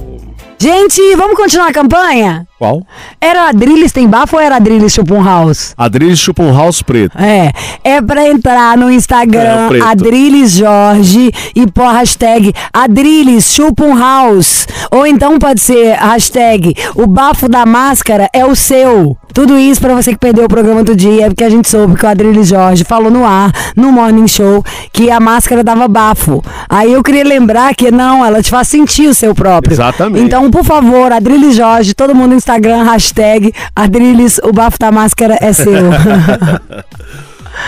Gente, 0.57 1.15
vamos 1.15 1.37
continuar 1.37 1.67
a 1.67 1.73
campanha? 1.73 2.48
Qual? 2.59 2.83
Era 3.21 3.47
Adrilles 3.47 3.93
tem 3.93 4.05
bafo 4.05 4.35
ou 4.35 4.41
era 4.41 4.57
Adrilles 4.57 4.91
chupa 4.91 5.15
house? 5.23 5.73
Adrilles 5.77 6.21
house 6.53 6.81
preto. 6.81 7.17
É, 7.17 7.53
é 7.85 8.01
pra 8.01 8.27
entrar 8.27 8.77
no 8.77 8.89
É, 8.89 8.93
Instagram, 8.95 9.69
preto. 9.69 9.85
Adrilles 9.85 10.51
Jorge 10.51 11.31
e 11.55 11.65
pôr 11.67 11.89
hashtag 11.89 12.53
Adrilles 12.73 13.57
house. 13.97 14.67
Ou 14.91 15.07
então 15.07 15.39
pode 15.39 15.61
ser 15.61 15.95
hashtag 15.95 16.75
o 16.95 17.07
bafo 17.07 17.47
da 17.47 17.65
máscara 17.65 18.29
é 18.33 18.45
o 18.45 18.53
seu. 18.53 19.15
Tudo 19.33 19.57
isso 19.57 19.79
pra 19.79 19.93
você 19.93 20.11
que 20.11 20.17
perdeu 20.17 20.45
o 20.45 20.49
programa 20.49 20.83
do 20.83 20.95
dia, 20.95 21.27
porque 21.27 21.43
a 21.43 21.49
gente 21.49 21.69
soube 21.69 21.95
que 21.95 22.05
o 22.05 22.09
Adrilles 22.09 22.47
Jorge 22.47 22.83
falou 22.83 23.11
no 23.11 23.25
ar, 23.25 23.51
no 23.75 23.91
Morning 23.91 24.27
Show, 24.27 24.65
que 24.91 25.09
a 25.09 25.19
máscara 25.19 25.63
dava 25.63 25.87
bafo. 25.87 26.43
Aí 26.67 26.91
eu 26.91 27.01
queria 27.01 27.23
lembrar 27.23 27.73
que 27.73 27.89
não, 27.91 28.25
ela 28.25 28.41
te 28.41 28.49
faz 28.49 28.67
sentir 28.67 29.07
o 29.07 29.13
seu 29.13 29.33
próprio. 29.33 29.73
Exatamente. 29.73 30.25
Então, 30.25 30.49
por 30.51 30.65
favor, 30.65 31.13
Adrilles 31.13 31.55
Jorge, 31.55 31.93
todo 31.93 32.13
mundo 32.13 32.31
no 32.31 32.37
Instagram, 32.49 32.81
hashtag 32.83 33.53
Adrilles, 33.75 34.39
o 34.43 34.51
bafo 34.51 34.79
da 34.79 34.91
máscara 34.91 35.37
é 35.39 35.53
seu. 35.53 35.71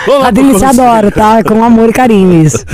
Conselho. 0.04 0.66
adora, 0.66 1.10
tá? 1.12 1.44
Com 1.44 1.62
amor 1.62 1.90
e 1.90 1.92
carinho 1.92 2.44
isso. 2.44 2.64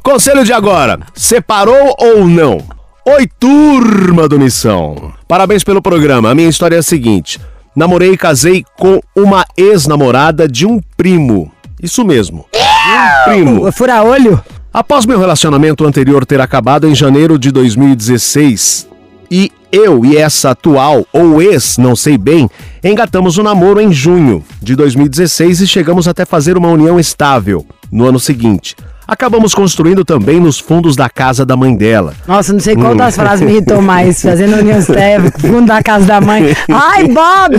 Conselho 0.00 0.44
de 0.44 0.52
agora: 0.52 1.00
separou 1.12 1.96
ou 1.98 2.28
não? 2.28 2.62
Oi, 3.04 3.28
turma 3.40 4.28
do 4.28 4.38
Missão. 4.38 5.12
Parabéns 5.26 5.64
pelo 5.64 5.82
programa. 5.82 6.30
A 6.30 6.34
minha 6.36 6.48
história 6.48 6.76
é 6.76 6.78
a 6.78 6.84
seguinte: 6.84 7.40
namorei 7.74 8.12
e 8.12 8.16
casei 8.16 8.64
com 8.78 9.00
uma 9.16 9.44
ex-namorada 9.56 10.46
de 10.46 10.64
um 10.64 10.80
primo. 10.96 11.50
Isso 11.82 12.04
mesmo. 12.04 12.46
Um 12.54 13.32
primo. 13.32 13.72
Fura 13.72 14.04
olho? 14.04 14.40
Após 14.72 15.04
meu 15.04 15.18
relacionamento 15.18 15.84
anterior 15.84 16.24
ter 16.24 16.40
acabado 16.40 16.86
em 16.86 16.94
janeiro 16.94 17.36
de 17.36 17.50
2016, 17.50 18.88
E 19.28 19.50
eu 19.72 20.04
e 20.04 20.16
essa 20.16 20.50
atual, 20.50 21.06
ou 21.12 21.40
ex, 21.40 21.78
não 21.78 21.94
sei 21.94 22.16
bem, 22.18 22.48
engatamos 22.82 23.38
o 23.38 23.42
namoro 23.42 23.80
em 23.80 23.92
junho 23.92 24.44
de 24.62 24.74
2016 24.76 25.60
e 25.60 25.66
chegamos 25.66 26.08
até 26.08 26.24
fazer 26.24 26.56
uma 26.56 26.68
união 26.68 26.98
estável 26.98 27.64
no 27.90 28.06
ano 28.06 28.18
seguinte. 28.20 28.76
Acabamos 29.06 29.52
construindo 29.54 30.04
também 30.04 30.38
nos 30.38 30.60
fundos 30.60 30.94
da 30.94 31.10
casa 31.10 31.44
da 31.44 31.56
mãe 31.56 31.76
dela. 31.76 32.14
Nossa, 32.28 32.52
não 32.52 32.60
sei 32.60 32.76
qual 32.76 32.92
Hum. 32.92 32.96
das 32.96 33.16
frases 33.16 33.44
me 33.44 33.50
irritou 33.52 33.82
mais. 33.82 34.22
Fazendo 34.22 34.56
união 34.56 34.78
estével, 34.78 35.32
fundo 35.36 35.66
da 35.66 35.82
casa 35.82 36.06
da 36.06 36.20
mãe. 36.20 36.54
Ai, 36.68 37.08
Bob! 37.08 37.58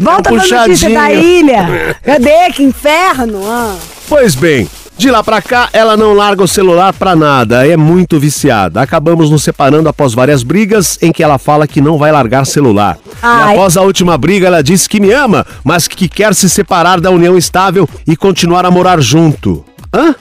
Volta 0.00 0.32
um 0.32 0.36
pra 0.38 0.58
notícia 0.62 0.90
da 0.90 1.12
ilha. 1.12 1.96
Cadê? 2.02 2.50
Que 2.52 2.64
inferno! 2.64 3.40
Ah. 3.46 3.76
Pois 4.08 4.34
bem, 4.34 4.68
de 4.98 5.12
lá 5.12 5.22
pra 5.22 5.40
cá 5.40 5.68
ela 5.72 5.96
não 5.96 6.12
larga 6.12 6.42
o 6.42 6.48
celular 6.48 6.92
pra 6.92 7.14
nada, 7.14 7.64
é 7.66 7.76
muito 7.76 8.18
viciada. 8.18 8.82
Acabamos 8.82 9.30
nos 9.30 9.44
separando 9.44 9.88
após 9.88 10.12
várias 10.12 10.42
brigas 10.42 10.98
em 11.00 11.12
que 11.12 11.22
ela 11.22 11.38
fala 11.38 11.68
que 11.68 11.80
não 11.80 11.96
vai 11.96 12.10
largar 12.10 12.44
celular. 12.44 12.98
Ai. 13.22 13.50
E 13.50 13.52
após 13.52 13.76
a 13.76 13.82
última 13.82 14.18
briga 14.18 14.48
ela 14.48 14.62
disse 14.62 14.88
que 14.88 15.00
me 15.00 15.12
ama, 15.12 15.46
mas 15.62 15.86
que 15.86 16.08
quer 16.08 16.34
se 16.34 16.50
separar 16.50 17.00
da 17.00 17.12
união 17.12 17.38
estável 17.38 17.88
e 18.06 18.16
continuar 18.16 18.66
a 18.66 18.70
morar 18.70 19.00
junto. 19.00 19.64
Hã? 19.94 20.14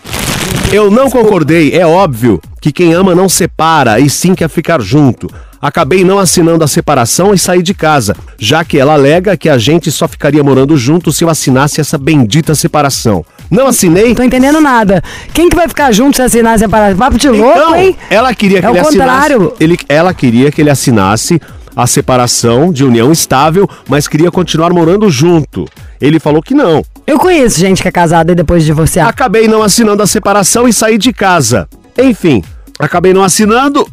Eu 0.72 0.92
não 0.92 1.10
concordei, 1.10 1.74
é 1.74 1.86
óbvio 1.86 2.40
que 2.62 2.72
quem 2.72 2.94
ama 2.94 3.16
não 3.16 3.28
separa 3.28 4.00
e 4.00 4.10
sim 4.10 4.36
quer 4.36 4.50
ficar 4.50 4.80
junto. 4.80 5.28
Acabei 5.62 6.04
não 6.04 6.20
assinando 6.20 6.64
a 6.64 6.68
separação 6.68 7.34
e 7.34 7.38
saí 7.40 7.64
de 7.64 7.74
casa, 7.74 8.16
já 8.38 8.64
que 8.64 8.78
ela 8.78 8.94
alega 8.94 9.36
que 9.36 9.50
a 9.50 9.58
gente 9.58 9.92
só 9.92 10.08
ficaria 10.08 10.44
morando 10.44 10.78
junto 10.78 11.12
se 11.12 11.24
eu 11.24 11.30
assinasse 11.30 11.82
essa 11.82 11.98
bendita 11.98 12.54
separação. 12.54 13.26
Não 13.50 13.68
assinei. 13.68 14.14
Tô 14.14 14.22
entendendo 14.24 14.60
nada. 14.62 15.02
Quem 15.34 15.50
que 15.50 15.56
vai 15.56 15.68
ficar 15.68 15.92
junto 15.92 16.18
se 16.18 16.22
assinar 16.22 16.56
a 16.56 16.58
separação? 16.60 16.98
Papo 16.98 17.18
de 17.18 17.30
louco, 17.30 17.58
Então, 17.58 17.76
hein? 17.76 17.96
ela 18.10 18.34
queria 18.36 18.60
que 18.60 18.66
É 18.68 18.70
o 18.70 18.76
ele 18.76 18.84
contrário. 18.86 19.36
assinasse. 19.38 19.56
Ele, 19.64 19.78
ela 19.90 20.14
queria 20.14 20.52
que 20.52 20.62
ele 20.62 20.70
assinasse 20.70 21.42
a 21.76 21.88
separação 21.88 22.72
de 22.72 22.84
união 22.84 23.12
estável, 23.12 23.70
mas 23.88 24.08
queria 24.08 24.30
continuar 24.32 24.72
morando 24.74 25.10
junto. 25.10 25.66
Ele 26.02 26.20
falou 26.20 26.42
que 26.42 26.54
não. 26.54 26.84
Eu 27.06 27.18
conheço 27.18 27.60
gente 27.60 27.82
que 27.82 27.88
é 27.88 27.92
casada 27.92 28.32
e 28.32 28.36
depois 28.36 28.62
de 28.64 28.68
divorciar. 28.68 29.08
Acabei 29.08 29.48
não 29.48 29.64
assinando 29.64 30.04
a 30.04 30.08
separação 30.08 30.68
e 30.68 30.74
saí 30.74 30.98
de 30.98 31.14
casa. 31.14 31.68
Enfim, 31.98 32.44
acabei 32.78 33.14
não 33.14 33.24
assinando 33.24 33.88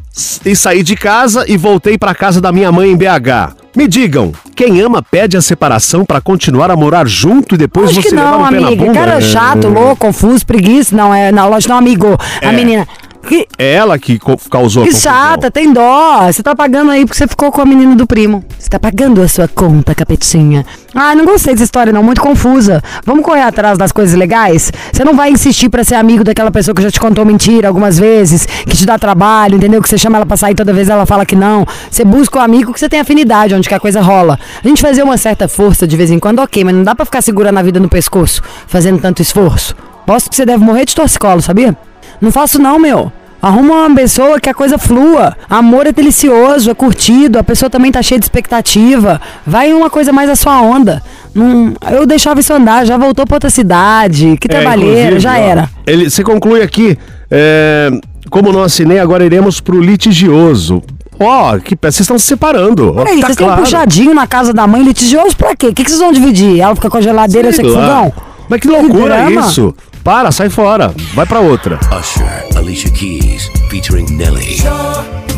e 0.44 0.54
saí 0.54 0.82
de 0.82 0.94
casa 0.96 1.44
e 1.48 1.56
voltei 1.56 1.98
pra 1.98 2.14
casa 2.14 2.40
da 2.40 2.52
minha 2.52 2.70
mãe 2.70 2.90
em 2.90 2.96
BH. 2.96 3.56
Me 3.76 3.88
digam, 3.88 4.32
quem 4.54 4.80
ama 4.80 5.02
pede 5.02 5.36
a 5.36 5.42
separação 5.42 6.04
pra 6.04 6.20
continuar 6.20 6.70
a 6.70 6.76
morar 6.76 7.08
junto 7.08 7.56
e 7.56 7.58
depois 7.58 7.90
Acho 7.90 8.00
você 8.02 8.08
que 8.10 8.14
levar 8.14 8.30
não, 8.30 8.42
um 8.42 8.48
pé 8.48 8.60
na 8.60 8.66
amiga. 8.68 8.84
bunda? 8.84 8.98
Cara 9.00 9.20
chato, 9.20 9.66
louco, 9.66 9.96
confuso, 9.96 10.46
preguiça. 10.46 10.94
Não, 10.94 11.12
é 11.12 11.32
na 11.32 11.44
loja 11.46 11.68
não, 11.68 11.76
amigo. 11.78 12.16
A 12.40 12.46
É. 12.46 12.52
menina. 12.52 12.86
Que, 13.25 13.47
É 13.59 13.72
ela 13.75 13.99
que 13.99 14.18
causou 14.51 14.83
a 14.83 14.87
que 14.87 14.93
confusão. 14.93 15.12
chata, 15.12 15.51
tem 15.51 15.72
dó. 15.72 16.22
Você 16.31 16.43
tá 16.43 16.55
pagando 16.55 16.91
aí 16.91 17.05
porque 17.05 17.16
você 17.16 17.27
ficou 17.27 17.51
com 17.51 17.61
a 17.61 17.64
menina 17.64 17.95
do 17.97 18.07
primo. 18.07 18.45
Você 18.59 18.68
tá 18.68 18.79
pagando 18.79 19.22
a 19.22 19.29
sua 19.29 19.49
conta, 19.49 19.95
capetinha. 19.95 20.64
Ah, 20.95 21.14
não 21.14 21.25
gostei 21.25 21.55
dessa 21.55 21.64
história, 21.64 21.93
não. 21.93 22.03
Muito 22.03 22.20
confusa. 22.20 22.83
Vamos 23.05 23.25
correr 23.25 23.43
atrás 23.43 23.79
das 23.79 23.91
coisas 23.93 24.14
legais? 24.14 24.72
Você 24.93 25.05
não 25.05 25.14
vai 25.14 25.31
insistir 25.31 25.68
pra 25.68 25.83
ser 25.83 25.95
amigo 25.97 26.22
daquela 26.22 26.51
pessoa 26.51 26.75
que 26.75 26.83
já 26.83 26.91
te 26.91 27.01
contou 27.01 27.25
mentira 27.25 27.68
algumas 27.68 27.99
vezes, 27.99 28.47
que 28.47 28.77
te 28.77 28.85
dá 28.87 28.99
trabalho, 28.99 29.57
entendeu? 29.57 29.81
Que 29.83 29.89
você 29.89 29.99
chama 29.99 30.18
ela 30.18 30.27
pra 30.27 30.37
sair 30.37 30.55
toda 30.55 30.72
vez 30.72 30.89
ela 30.89 31.07
fala 31.07 31.25
que 31.27 31.35
não. 31.35 31.66
Você 31.91 32.05
busca 32.05 32.39
o 32.39 32.43
amigo 32.43 32.72
que 32.72 32.79
você 32.81 32.89
tem 32.89 33.01
afinidade, 33.01 33.55
onde 33.55 33.68
que 33.68 33.75
a 33.75 33.81
coisa 33.81 34.01
rola. 34.01 34.39
A 34.62 34.68
gente 34.68 34.81
fazer 34.83 35.03
uma 35.03 35.16
certa 35.16 35.49
força 35.49 35.87
de 35.87 35.97
vez 35.97 36.11
em 36.11 36.18
quando, 36.18 36.41
ok, 36.41 36.62
mas 36.64 36.75
não 36.75 36.83
dá 36.83 36.95
pra 36.95 37.05
ficar 37.05 37.22
segurando 37.22 37.59
a 37.59 37.62
vida 37.62 37.81
no 37.81 37.89
pescoço, 37.89 38.43
fazendo 38.66 39.01
tanto 39.01 39.22
esforço. 39.22 39.75
Posso 40.07 40.29
que 40.29 40.37
você 40.37 40.45
deve 40.45 40.62
morrer 40.62 40.85
de 40.85 40.95
torcicolo, 40.95 41.41
sabia? 41.41 41.77
Não 42.20 42.30
faço 42.32 42.58
não, 42.60 42.78
meu. 42.78 43.12
Arruma 43.42 43.86
uma 43.86 43.94
pessoa 43.94 44.40
que 44.40 44.48
a 44.48 44.54
coisa 44.54 44.78
flua. 44.78 45.36
Amor 45.50 45.86
é 45.86 45.92
delicioso, 45.92 46.70
é 46.70 46.74
curtido, 46.74 47.38
a 47.38 47.44
pessoa 47.44 47.68
também 47.68 47.92
tá 47.92 48.00
cheia 48.02 48.18
de 48.18 48.24
expectativa. 48.24 49.20
Vai 49.46 49.72
uma 49.74 49.90
coisa 49.90 50.12
mais 50.12 50.30
a 50.30 50.36
sua 50.36 50.62
onda. 50.62 51.02
Não, 51.34 51.74
eu 51.92 52.06
deixava 52.06 52.40
isso 52.40 52.54
andar, 52.54 52.86
já 52.86 52.96
voltou 52.96 53.26
pra 53.26 53.36
outra 53.36 53.50
cidade. 53.50 54.38
Que 54.40 54.46
É, 54.46 54.50
trabalheira, 54.50 55.20
já 55.20 55.32
ó, 55.32 55.36
era. 55.36 55.68
Ele, 55.86 56.08
você 56.08 56.22
conclui 56.22 56.62
aqui, 56.62 56.96
é, 57.30 57.90
como 58.30 58.50
não 58.50 58.62
assinei, 58.62 58.98
agora 58.98 59.22
iremos 59.26 59.60
pro 59.60 59.78
litigioso. 59.78 60.82
Ó, 61.20 61.58
que 61.58 61.76
vocês 61.80 62.00
estão 62.00 62.18
se 62.18 62.26
separando. 62.26 62.94
Peraí, 62.94 63.20
tá 63.20 63.26
vocês 63.26 63.36
têm 63.36 63.46
um 63.46 63.50
claro. 63.50 63.62
puxadinho 63.62 64.14
na 64.14 64.26
casa 64.26 64.54
da 64.54 64.66
mãe 64.66 64.82
litigioso 64.82 65.36
pra 65.36 65.54
quê? 65.54 65.66
O 65.68 65.74
que, 65.74 65.84
que 65.84 65.90
vocês 65.90 66.00
vão 66.00 66.12
dividir? 66.12 66.60
Ela 66.60 66.74
fica 66.74 66.88
com 66.88 66.96
a 66.96 67.00
geladeira 67.02 67.50
e 67.50 67.52
você 67.52 67.62
Sei 67.62 67.70
com 67.70 67.78
lá. 67.78 67.86
fogão? 67.86 68.12
Mas 68.49 68.61
que 68.61 68.68
loucura 68.68 69.16
drama. 69.26 69.40
isso. 69.49 69.74
Para, 70.03 70.30
sai 70.30 70.51
fora. 70.51 70.92
Vai 71.14 71.24
pra 71.26 71.40
outra. 71.40 71.78
Usher, 71.99 72.57
Alicia 72.57 72.90
Keys, 72.90 73.51
featuring 73.70 74.07
Nelly. 74.11 74.59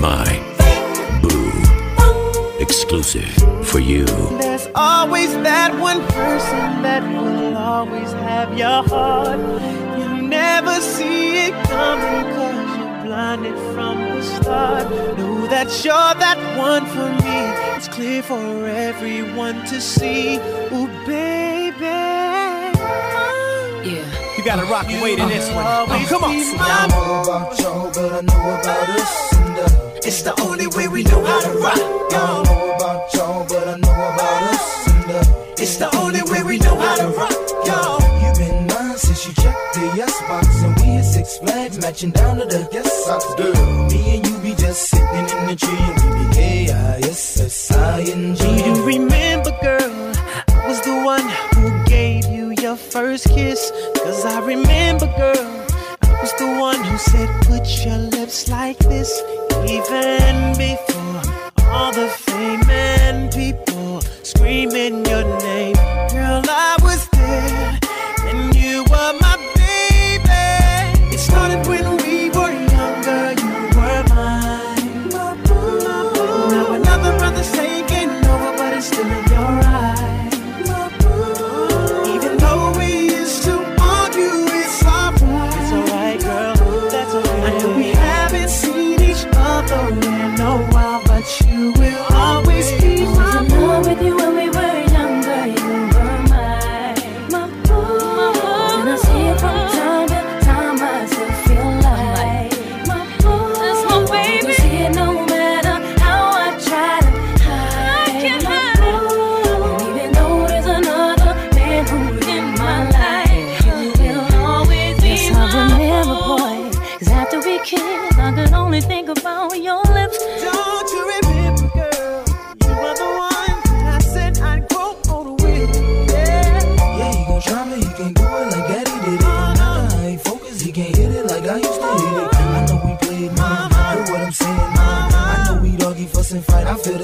My 0.00 0.40
Boo. 1.22 1.52
Exclusive 2.58 3.30
for 3.62 3.78
you. 3.80 4.04
There's 4.40 4.68
always 4.74 5.32
that 5.44 5.72
one 5.78 6.00
person 6.08 6.82
that 6.82 7.02
will 7.04 7.56
always 7.56 8.12
have 8.14 8.58
your 8.58 8.82
heart. 8.88 9.38
You 9.98 10.22
never 10.28 10.80
see 10.80 11.46
it 11.46 11.54
coming 11.68 12.24
cause 12.34 12.78
you're 12.78 13.04
blinded 13.04 13.54
from 13.72 13.98
the 14.00 14.22
start. 14.22 14.90
Know 15.16 15.46
that 15.46 15.68
you're 15.84 16.14
that 16.18 16.38
one 16.58 16.86
for 16.86 17.08
me. 17.22 17.76
It's 17.76 17.86
clear 17.88 18.22
for 18.22 18.66
everyone 18.66 19.64
to 19.66 19.80
see. 19.80 20.38
Ooh, 20.72 20.88
baby. 21.06 22.65
Yeah. 23.84 24.36
You 24.36 24.44
gotta 24.44 24.64
rock 24.66 24.86
and 24.88 25.02
wait 25.02 25.18
in 25.18 25.28
this 25.28 25.48
one. 25.52 25.64
Oh, 25.66 26.06
come 26.08 26.24
on. 26.24 26.32
I 26.32 26.86
know 26.88 27.22
about 27.22 27.58
y'all, 27.60 27.90
but 27.92 28.12
I 28.12 28.20
know 28.20 28.60
about 28.60 28.88
us. 28.88 29.34
And, 29.36 29.58
uh, 29.58 30.00
it's 30.08 30.22
the 30.22 30.34
only 30.42 30.66
way 30.68 30.88
we 30.88 31.02
know 31.04 31.24
how 31.24 31.40
to 31.40 31.58
rock. 31.58 31.76
I 31.76 32.26
don't 32.26 32.44
know 32.44 32.74
about 32.74 33.14
y'all, 33.14 33.46
but 33.48 33.68
I 33.68 33.76
know 33.76 33.92
about 33.92 34.42
us. 34.54 34.88
And, 34.88 35.10
uh, 35.10 35.22
it's 35.58 35.76
the 35.76 35.88
only 35.96 36.22
way 36.30 36.42
we 36.42 36.58
know 36.58 36.76
how 36.76 36.96
to 36.96 37.08
rock, 37.08 37.32
y'all. 37.64 38.00
You've 38.22 38.38
been 38.38 38.66
mine 38.66 38.96
since 38.98 39.26
you 39.26 39.32
checked 39.34 39.74
the 39.74 39.92
yes 39.96 40.14
box, 40.28 40.46
and 40.62 40.76
we 40.76 40.82
hit 40.96 41.04
Six 41.04 41.38
Flags, 41.38 41.78
matching 41.80 42.10
down 42.10 42.38
to 42.38 42.44
the 42.44 42.68
yes 42.72 43.04
socks. 43.04 43.34
Girl, 43.36 43.88
me 43.90 44.16
and 44.16 44.26
you 44.26 44.38
be 44.38 44.54
just 44.54 44.90
sitting 44.90 45.28
in 45.38 45.46
the 45.46 45.56
tree, 45.56 45.85
I 54.26 54.40
remember, 54.40 55.06
girl, 55.16 55.45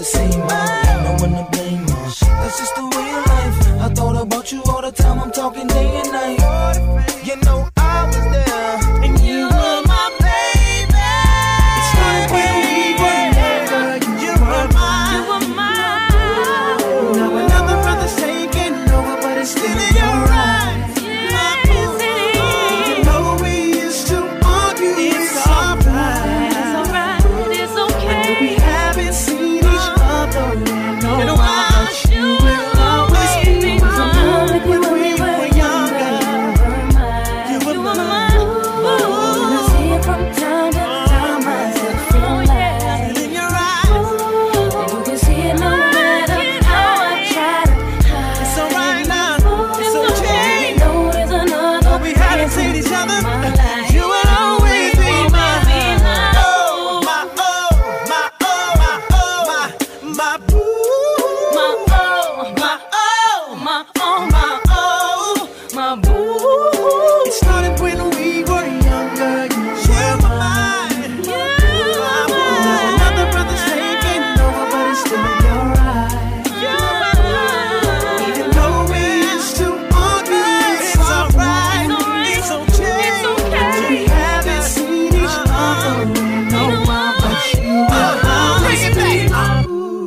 fight, 0.02 0.34
I 0.34 0.51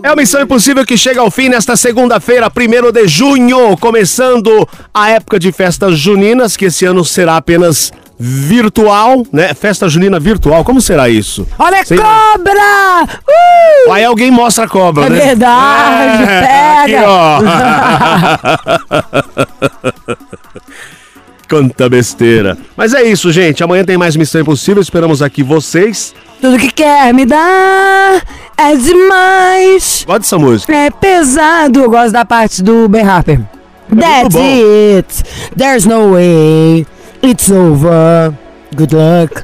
É 0.06 0.12
o 0.12 0.16
Missão 0.16 0.40
Impossível 0.40 0.86
que 0.86 0.96
chega 0.96 1.20
ao 1.20 1.32
fim 1.32 1.50
nesta 1.50 1.76
segunda-feira, 1.76 2.48
1 2.48 2.92
de 2.92 3.08
junho, 3.08 3.76
começando 3.78 4.70
a 4.94 5.10
época 5.10 5.40
de 5.40 5.52
festas 5.52 5.98
juninas, 5.98 6.56
que 6.56 6.66
esse 6.66 6.86
ano 6.86 7.04
será 7.04 7.38
apenas 7.38 7.92
virtual, 8.20 9.26
né? 9.34 9.52
Festa 9.56 9.90
junina 9.90 10.20
virtual, 10.20 10.64
como 10.64 10.80
será 10.80 11.10
isso? 11.10 11.48
Olha 11.58 11.82
a 11.82 11.86
Sei- 11.86 11.98
cobra! 11.98 13.04
Uh! 13.88 13.92
Aí 13.94 14.04
alguém 14.04 14.30
mostra 14.30 14.66
a 14.66 14.68
cobra, 14.68 15.08
É 15.08 15.10
né? 15.10 15.18
verdade, 15.26 16.24
É, 16.24 16.84
pega. 16.86 17.00
Aqui, 17.00 17.06
ó. 17.08 17.40
Quanta 21.50 21.90
besteira. 21.90 22.58
Mas 22.78 22.94
é 22.94 23.04
isso, 23.04 23.32
gente. 23.32 23.64
Amanhã 23.64 23.84
tem 23.84 23.98
mais 23.98 24.16
Missão 24.16 24.42
Impossível. 24.42 24.82
Esperamos 24.82 25.22
aqui 25.22 25.44
vocês. 25.44 26.14
Tudo 26.42 26.58
que 26.58 26.72
quer 26.72 27.14
me 27.14 27.24
dar 27.26 28.22
é 28.58 28.76
demais. 28.76 30.04
Gosta 30.06 30.20
dessa 30.20 30.38
música? 30.38 30.76
É 30.76 30.90
pesado. 30.90 31.82
Eu 31.82 31.90
gosto 31.90 32.12
da 32.12 32.26
parte 32.26 32.62
do 32.64 32.88
Ben 32.88 33.04
Harper. 33.04 33.42
That's 33.90 34.36
bom. 34.36 34.98
it. 34.98 35.24
There's 35.56 35.86
no 35.86 36.12
way. 36.14 36.86
It's 37.22 37.50
over. 37.50 38.34
Good 38.76 38.94
luck. 38.94 39.44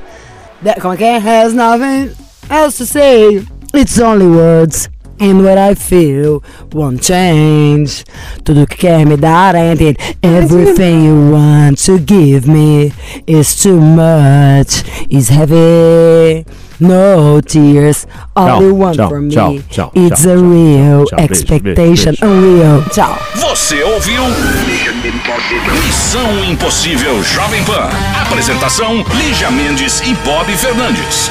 That, 0.64 0.80
como 0.82 0.94
é 0.94 0.98
que 0.98 1.04
é? 1.04 1.18
Has 1.18 1.54
nothing 1.54 2.12
else 2.50 2.78
to 2.78 2.86
say. 2.86 3.46
It's 3.74 4.00
only 4.00 4.28
words. 4.28 4.91
And 5.22 5.44
what 5.44 5.58
I 5.60 5.76
feel 5.76 6.42
won't 6.74 7.02
change. 7.04 8.04
Tudo 8.44 8.66
que 8.68 8.76
quer 8.78 9.06
me 9.06 9.16
dar 9.18 9.56
and 9.56 9.80
it. 9.80 9.98
Everything 10.24 11.04
you 11.06 11.32
want 11.32 11.78
to 11.86 12.00
give 12.00 12.48
me 12.48 12.92
is 13.28 13.56
too 13.62 13.80
much. 13.80 14.84
Is 15.10 15.30
heavy. 15.30 16.44
No 16.80 17.40
tears. 17.42 18.08
All 18.36 18.48
Tchau, 18.48 18.62
you 18.62 18.74
want 18.74 18.98
tchau, 18.98 19.10
from 19.10 19.30
tchau, 19.30 19.52
me. 19.52 19.62
tchau, 19.70 19.92
It's 19.94 20.24
tchau, 20.24 20.32
a 20.32 20.38
real 20.38 21.06
tchau, 21.06 21.18
beijo, 21.18 21.30
expectation. 21.30 21.76
beijo, 21.76 22.22
beijo. 22.22 22.26
Unreal. 22.26 22.84
Tchau. 22.90 23.18
Você 23.36 23.84
ouviu? 23.84 24.24
Missão 25.86 26.44
Impossível 26.50 27.22
Jovem 27.24 27.64
Pan. 27.64 27.90
Apresentação: 28.24 29.06
Lígia 29.14 29.52
Mendes 29.52 30.02
e 30.02 30.16
Bob 30.26 30.52
Fernandes. 30.58 31.30